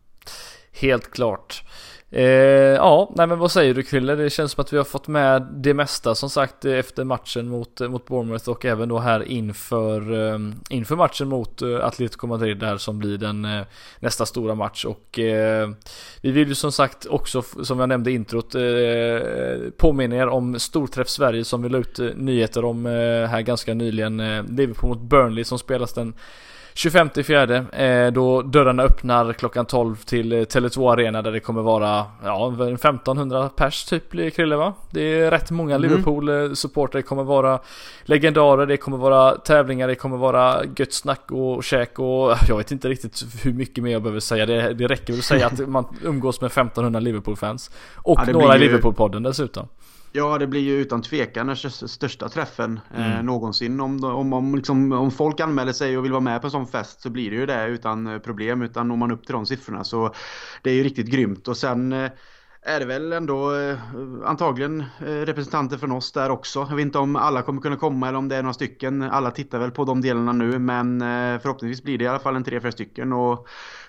[0.80, 1.64] Helt klart.
[2.10, 4.16] Eh, ja, nej men vad säger du Krille?
[4.16, 7.80] Det känns som att vi har fått med det mesta som sagt efter matchen mot,
[7.80, 12.78] mot Bournemouth och även då här inför, eh, inför matchen mot eh, Atletico Madrid där
[12.78, 13.64] som blir den eh,
[14.00, 15.70] nästa stora match och eh,
[16.22, 18.62] vi vill ju som sagt också som jag nämnde i introt eh,
[19.78, 23.74] påminna er om Storträff Sverige som vi la ut eh, nyheter om eh, här ganska
[23.74, 24.20] nyligen.
[24.20, 26.14] Eh, Liverpool mot Burnley som spelas den
[26.78, 31.62] 25 fjärde eh, då dörrarna öppnar klockan 12 till eh, Tele2 Arena där det kommer
[31.62, 34.74] vara ja, 1500 pers typ blir Krille va?
[34.90, 35.90] Det är rätt många mm.
[35.90, 37.60] Liverpool-supportrar, det kommer vara
[38.04, 42.72] legendarer, det kommer vara tävlingar, det kommer vara gött snack och käk och jag vet
[42.72, 44.46] inte riktigt hur mycket mer jag behöver säga.
[44.46, 47.72] Det, det räcker väl att säga att man umgås med 1500 Liverpool-fans.
[47.96, 48.70] Och ja, några i ju...
[48.70, 49.68] Liverpool-podden dessutom.
[50.12, 53.26] Ja, det blir ju utan tvekan den största träffen eh, mm.
[53.26, 53.80] någonsin.
[53.80, 56.68] Om, om, om, liksom, om folk anmäler sig och vill vara med på en sån
[56.68, 58.62] fest så blir det ju det utan eh, problem.
[58.62, 60.14] Utan når man upp till de siffrorna så
[60.62, 61.48] det är ju riktigt grymt.
[61.48, 62.12] Och sen eh,
[62.68, 63.78] är det väl ändå eh,
[64.26, 66.68] antagligen eh, representanter från oss där också.
[66.70, 69.02] Jag vet inte om alla kommer kunna komma eller om det är några stycken.
[69.02, 72.36] Alla tittar väl på de delarna nu men eh, förhoppningsvis blir det i alla fall
[72.36, 73.14] en tre, fyra stycken.
[73.14, 73.48] Och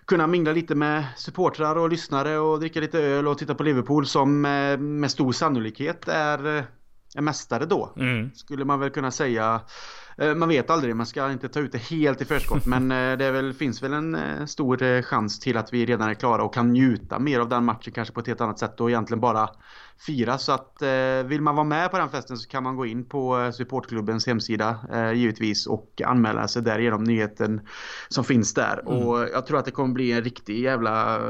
[0.09, 4.07] kunna mingla lite med supportrar och lyssnare och dricka lite öl och titta på Liverpool
[4.07, 4.41] som
[5.01, 6.65] med stor sannolikhet är,
[7.15, 7.93] är mästare då.
[7.97, 8.31] Mm.
[8.35, 9.61] Skulle man väl kunna säga.
[10.19, 12.67] Eh, man vet aldrig, man ska inte ta ut det helt i förskott.
[12.67, 16.15] men eh, det väl, finns väl en eh, stor chans till att vi redan är
[16.15, 18.91] klara och kan njuta mer av den matchen kanske på ett helt annat sätt och
[18.91, 19.49] egentligen bara
[20.07, 20.39] fira.
[20.39, 20.83] Så att
[21.25, 24.79] vill man vara med på den festen så kan man gå in på supportklubbens hemsida
[25.15, 27.61] givetvis och anmäla sig där genom nyheten
[28.09, 28.83] som finns där.
[28.87, 29.07] Mm.
[29.07, 31.21] Och jag tror att det kommer bli en riktig jävla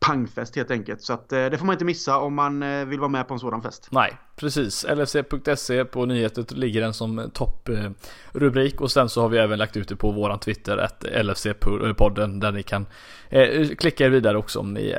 [0.00, 1.02] pangfest helt enkelt.
[1.02, 3.34] Så att, eh, det får man inte missa om man eh, vill vara med på
[3.34, 3.88] en sådan fest.
[3.90, 9.58] Nej, Precis, LFC.se på nyheter ligger den som topprubrik och sen så har vi även
[9.58, 12.86] lagt ut det på våran Twitter, att LFC-podden där ni kan
[13.28, 14.92] eh, klicka er vidare också om ni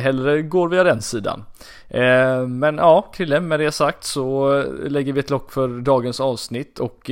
[0.00, 1.44] hellre går via den sidan.
[2.48, 7.10] Men ja, Krille, med det sagt så lägger vi ett lock för dagens avsnitt och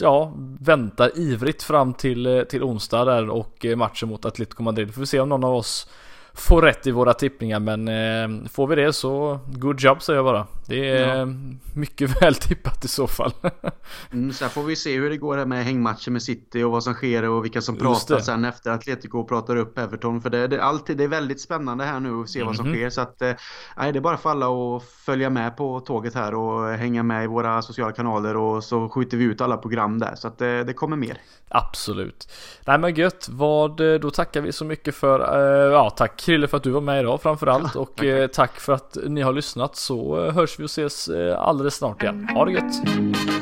[0.00, 4.94] ja, väntar ivrigt fram till, till onsdag där och matchen mot Atletico Madrid.
[4.94, 5.88] Får vi se om någon av oss
[6.34, 10.24] får rätt i våra tippningar men eh, får vi det så good job säger jag
[10.24, 10.46] bara.
[10.66, 11.26] Det är ja.
[11.74, 13.32] mycket väl tippat i så fall.
[14.12, 16.84] mm, sen får vi se hur det går här med hängmatchen med City och vad
[16.84, 20.20] som sker och vilka som pratar sen efter Atletico pratar upp Everton.
[20.20, 22.46] För det, det, alltid, det är väldigt spännande här nu att se mm -hmm.
[22.46, 22.74] vad som mhm.
[22.74, 22.90] sker.
[22.90, 23.32] Så att, eh,
[23.76, 27.26] det är bara för alla att följa med på tåget här och hänga med i
[27.26, 30.14] våra sociala kanaler och så skjuter vi ut alla program där.
[30.14, 31.18] Så att eh, det kommer mer.
[31.48, 32.32] Absolut.
[32.66, 36.48] Nej men gött, vad, eh, då tackar vi så mycket för, eh, ja tack Krille
[36.48, 38.32] för att du var med idag framförallt och tack, tack.
[38.32, 41.08] tack för att ni har lyssnat så hörs vi och ses
[41.38, 42.28] alldeles snart igen.
[42.34, 43.41] Ha det gött!